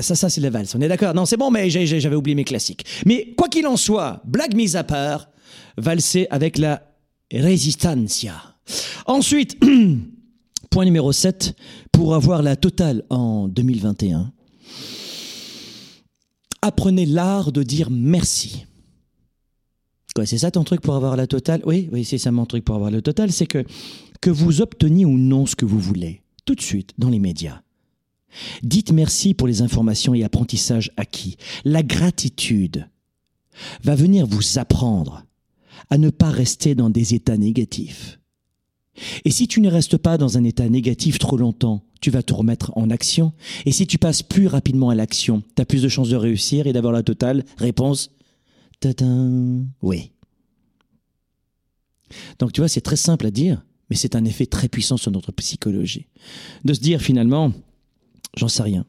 ça 0.03 0.31
c'est 0.31 0.41
la 0.41 0.51
valse. 0.51 0.75
On 0.75 0.81
est 0.81 0.89
d'accord? 0.89 1.13
Non, 1.15 1.27
c'est 1.27 1.37
bon, 1.37 1.51
mais 1.51 1.69
j'avais 1.71 2.17
oublié 2.17 2.35
mes 2.35 2.45
classiques. 2.45 2.85
Mais 3.05 3.35
quoi 3.37 3.49
qu'il 3.49 3.67
en 3.67 3.77
soit, 3.77 4.23
blague 4.25 4.55
mise 4.55 4.77
à 4.77 4.85
part, 4.85 5.29
valser 5.77 6.27
avec 6.31 6.57
la 6.59 6.83
résistancia. 7.33 8.35
Ensuite, 9.07 9.59
point 10.71 10.85
numéro 10.85 11.13
7, 11.13 11.55
pour 11.93 12.15
avoir 12.15 12.43
la 12.43 12.57
totale 12.57 13.05
en 13.11 13.49
2021, 13.49 14.33
apprenez 16.63 17.07
l'art 17.07 17.53
de 17.53 17.63
dire 17.63 17.91
merci 17.91 18.65
c'est 20.25 20.39
ça 20.39 20.51
ton 20.51 20.65
truc 20.65 20.81
pour 20.81 20.95
avoir 20.95 21.17
la 21.17 21.27
totale? 21.27 21.63
Oui, 21.65 21.89
oui, 21.93 22.05
c'est 22.05 22.19
ça 22.19 22.31
mon 22.31 22.47
truc 22.47 22.65
pour 22.65 22.77
avoir 22.77 22.91
la 22.91 23.03
totale, 23.03 23.33
c'est 23.33 23.47
que, 23.47 23.65
que 24.21 24.31
vous 24.31 24.61
obteniez 24.61 25.05
ou 25.05 25.19
non 25.19 25.47
ce 25.47 25.57
que 25.57 25.65
vous 25.65 25.81
voulez, 25.81 26.23
tout 26.45 26.55
de 26.55 26.61
suite, 26.61 26.93
dans 26.99 27.11
les 27.11 27.19
médias. 27.19 27.63
Dites 28.63 28.93
merci 28.93 29.35
pour 29.35 29.47
les 29.47 29.63
informations 29.63 30.15
et 30.15 30.25
apprentissages 30.25 30.91
acquis. 30.97 31.37
La 31.65 31.83
gratitude 31.83 32.89
va 33.83 33.95
venir 33.95 34.27
vous 34.27 34.59
apprendre 34.59 35.25
à 35.91 35.99
ne 35.99 36.11
pas 36.11 36.31
rester 36.31 36.75
dans 36.75 36.91
des 36.91 37.15
états 37.15 37.37
négatifs. 37.37 38.19
Et 39.25 39.31
si 39.31 39.49
tu 39.49 39.61
ne 39.61 39.71
restes 39.71 39.97
pas 39.97 40.19
dans 40.19 40.39
un 40.39 40.45
état 40.45 40.69
négatif 40.69 41.19
trop 41.19 41.37
longtemps, 41.37 41.85
tu 42.01 42.11
vas 42.11 42.23
te 42.23 42.33
remettre 42.33 42.71
en 42.77 42.91
action. 42.91 43.33
Et 43.67 43.73
si 43.73 43.87
tu 43.87 43.99
passes 43.99 44.23
plus 44.23 44.47
rapidement 44.47 44.91
à 44.91 44.95
l'action, 44.95 45.43
tu 45.57 45.63
as 45.63 45.65
plus 45.65 45.83
de 45.83 45.89
chances 45.89 46.11
de 46.11 46.17
réussir 46.17 46.67
et 46.67 46.73
d'avoir 46.73 46.93
la 46.93 47.03
totale 47.03 47.45
réponse. 47.57 48.11
Oui. 49.83 50.11
Donc 52.39 52.53
tu 52.53 52.61
vois, 52.61 52.69
c'est 52.69 52.81
très 52.81 52.97
simple 52.97 53.27
à 53.27 53.31
dire, 53.31 53.65
mais 53.91 53.97
c'est 53.97 54.17
un 54.17 54.25
effet 54.25 54.47
très 54.47 54.69
puissant 54.69 54.97
sur 54.97 55.11
notre 55.11 55.33
psychologie. 55.33 56.07
De 56.65 56.75
se 56.75 56.81
dire 56.81 57.01
finalement, 57.01 57.53
j'en 58.37 58.49
sais 58.49 58.63
rien. 58.63 58.85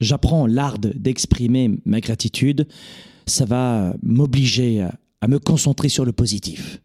J'apprends 0.00 0.46
l'art 0.46 0.78
d'exprimer 0.78 1.78
ma 1.84 2.00
gratitude, 2.00 2.66
ça 3.26 3.44
va 3.44 3.94
m'obliger 4.02 4.86
à 5.20 5.28
me 5.28 5.38
concentrer 5.38 5.88
sur 5.88 6.04
le 6.04 6.12
positif. 6.12 6.80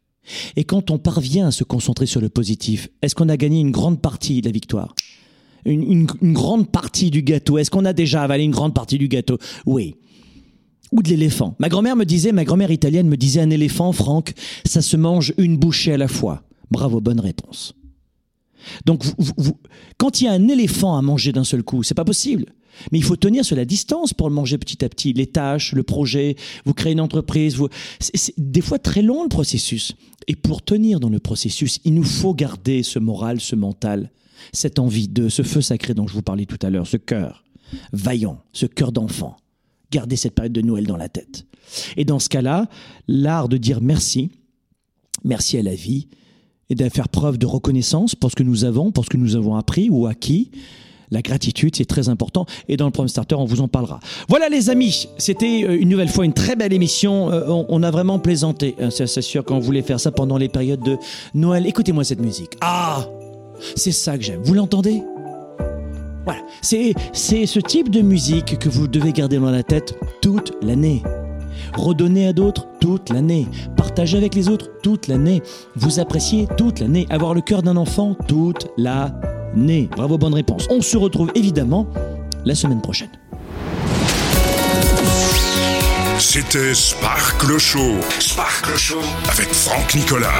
Et 0.55 0.63
quand 0.63 0.91
on 0.91 0.97
parvient 0.97 1.47
à 1.47 1.51
se 1.51 1.63
concentrer 1.63 2.05
sur 2.05 2.21
le 2.21 2.29
positif, 2.29 2.89
est-ce 3.01 3.15
qu'on 3.15 3.29
a 3.29 3.37
gagné 3.37 3.59
une 3.59 3.71
grande 3.71 4.01
partie 4.01 4.41
de 4.41 4.47
la 4.47 4.51
victoire? 4.51 4.95
Une, 5.65 6.05
grande 6.05 6.71
partie 6.71 7.09
du 7.09 7.23
gâteau? 7.23 7.57
Est-ce 7.57 7.71
qu'on 7.71 7.85
a 7.85 7.93
déjà 7.93 8.21
avalé 8.21 8.43
une 8.43 8.51
grande 8.51 8.75
partie 8.75 8.97
du 8.97 9.07
gâteau? 9.07 9.37
Oui. 9.65 9.95
Ou 10.95 11.01
de 11.01 11.10
l'éléphant. 11.10 11.55
Ma 11.60 11.67
grand-mère 11.67 11.97
me 11.97 12.05
disait, 12.05 12.31
ma 12.31 12.45
grand-mère 12.45 12.71
italienne 12.71 13.10
me 13.10 13.17
disait, 13.17 13.41
un 13.41 13.49
éléphant, 13.49 13.91
Franck, 13.91 14.34
ça 14.65 14.81
se 14.81 14.95
mange 14.95 15.34
une 15.38 15.58
bouchée 15.58 15.91
à 15.91 15.97
la 15.97 16.08
fois. 16.08 16.43
Bravo, 16.71 17.01
bonne 17.01 17.19
réponse. 17.19 17.73
Donc, 18.86 19.03
quand 19.97 20.21
il 20.21 20.23
y 20.23 20.27
a 20.27 20.31
un 20.31 20.47
éléphant 20.47 20.97
à 20.97 21.01
manger 21.01 21.34
d'un 21.34 21.43
seul 21.43 21.63
coup, 21.63 21.84
c'est 21.84 21.95
pas 21.95 22.05
possible. 22.05 22.45
Mais 22.91 22.97
il 22.97 23.03
faut 23.03 23.17
tenir 23.17 23.43
sur 23.43 23.58
la 23.58 23.65
distance 23.65 24.13
pour 24.13 24.29
le 24.29 24.36
manger 24.36 24.58
petit 24.58 24.86
à 24.86 24.89
petit. 24.89 25.12
Les 25.12 25.27
tâches, 25.27 25.73
le 25.73 25.84
projet, 25.84 26.38
vous 26.65 26.73
créez 26.73 26.93
une 26.93 27.01
entreprise. 27.01 27.58
C'est 27.99 28.34
des 28.38 28.62
fois 28.62 28.79
très 28.79 29.01
long 29.01 29.23
le 29.23 29.29
processus. 29.29 29.95
Et 30.27 30.36
pour 30.36 30.63
tenir 30.63 31.01
dans 31.01 31.10
le 31.10 31.19
processus, 31.19 31.79
il 31.84 31.93
nous 31.93 32.03
faut 32.03 32.34
garder 32.34 32.84
ce 32.84 32.99
moral, 32.99 33.41
ce 33.41 33.55
mental, 33.55 34.12
cette 34.53 34.79
envie 34.79 35.10
de 35.10 35.27
ce 35.27 35.41
feu 35.41 35.62
sacré 35.62 35.93
dont 35.93 36.08
je 36.08 36.13
vous 36.13 36.21
parlais 36.21 36.45
tout 36.45 36.60
à 36.62 36.69
l'heure, 36.69 36.88
ce 36.88 36.97
cœur 36.97 37.43
vaillant, 37.91 38.39
ce 38.53 38.65
cœur 38.65 38.91
d'enfant. 38.91 39.38
Gardez 39.95 40.17
cette 40.17 40.36
période 40.36 40.51
de 40.51 40.60
Noël 40.60 40.86
dans 40.86 40.97
la 40.97 41.08
tête. 41.08 41.45
Et 41.95 42.03
dans 42.03 42.19
ce 42.19 42.27
cas-là, 42.27 42.67
l'art 43.08 43.47
de 43.47 43.55
dire 43.55 43.79
merci, 43.79 44.29
merci 45.23 45.58
à 45.58 45.63
la 45.63 45.73
vie, 45.73 46.10
et 46.69 46.75
de 46.75 46.89
faire 46.89 47.08
preuve 47.08 47.38
de 47.38 47.45
reconnaissance 47.45 48.13
pour 48.13 48.29
ce 48.29 48.36
que 48.36 48.43
nous 48.43 48.65
avons, 48.65 48.91
pour 48.91 49.05
ce 49.05 49.10
que 49.10 49.15
nous 49.15 49.38
avons 49.38 49.55
appris 49.55 49.89
ou 49.89 50.05
acquis, 50.05 50.51
la 51.12 51.21
gratitude, 51.21 51.77
c'est 51.77 51.86
très 51.86 52.10
important. 52.10 52.45
Et 52.67 52.75
dans 52.75 52.84
le 52.84 52.91
Problem 52.91 53.08
Starter, 53.08 53.36
on 53.36 53.45
vous 53.45 53.62
en 53.62 53.69
parlera. 53.69 54.01
Voilà 54.27 54.49
les 54.49 54.69
amis, 54.69 55.08
c'était 55.17 55.63
euh, 55.63 55.79
une 55.79 55.88
nouvelle 55.88 56.10
fois 56.10 56.25
une 56.25 56.34
très 56.34 56.58
belle 56.58 56.73
émission. 56.73 57.31
Euh, 57.31 57.63
on 57.69 57.81
a 57.81 57.89
vraiment 57.89 58.19
plaisanté. 58.19 58.75
Hein, 58.81 58.89
c'est 58.89 59.21
sûr 59.21 59.45
qu'on 59.45 59.60
voulait 59.60 59.81
faire 59.81 60.01
ça 60.01 60.12
pendant 60.12 60.38
les 60.38 60.49
périodes 60.49 60.84
de 60.84 60.97
Noël. 61.34 61.67
Écoutez-moi 61.67 62.03
cette 62.03 62.21
musique. 62.21 62.58
Ah 62.60 63.08
C'est 63.77 63.93
ça 63.93 64.17
que 64.17 64.25
j'aime. 64.25 64.41
Vous 64.43 64.55
l'entendez? 64.55 65.03
Voilà, 66.25 66.41
c'est 66.61 66.93
ce 67.45 67.59
type 67.59 67.89
de 67.89 68.01
musique 68.01 68.57
que 68.57 68.69
vous 68.69 68.88
devez 68.88 69.13
garder 69.13 69.38
dans 69.38 69.51
la 69.51 69.63
tête 69.63 69.97
toute 70.21 70.53
l'année. 70.61 71.03
Redonner 71.73 72.27
à 72.27 72.33
d'autres 72.33 72.67
toute 72.79 73.09
l'année. 73.09 73.47
Partager 73.75 74.17
avec 74.17 74.35
les 74.35 74.49
autres 74.49 74.69
toute 74.81 75.07
l'année. 75.07 75.41
Vous 75.75 75.99
apprécier 75.99 76.47
toute 76.57 76.79
l'année. 76.79 77.05
Avoir 77.09 77.33
le 77.33 77.41
cœur 77.41 77.61
d'un 77.63 77.77
enfant 77.77 78.15
toute 78.27 78.67
la 78.77 79.19
né. 79.55 79.89
Bravo, 79.95 80.17
bonne 80.17 80.33
réponse. 80.33 80.67
On 80.69 80.81
se 80.81 80.97
retrouve 80.97 81.31
évidemment 81.35 81.88
la 82.45 82.55
semaine 82.55 82.81
prochaine. 82.81 83.09
C'était 86.17 86.73
Sparkle 86.73 87.57
Show. 87.57 87.95
Sparkle 88.19 88.77
Show 88.77 89.01
avec 89.29 89.49
Franck 89.53 89.95
Nicolas. 89.95 90.39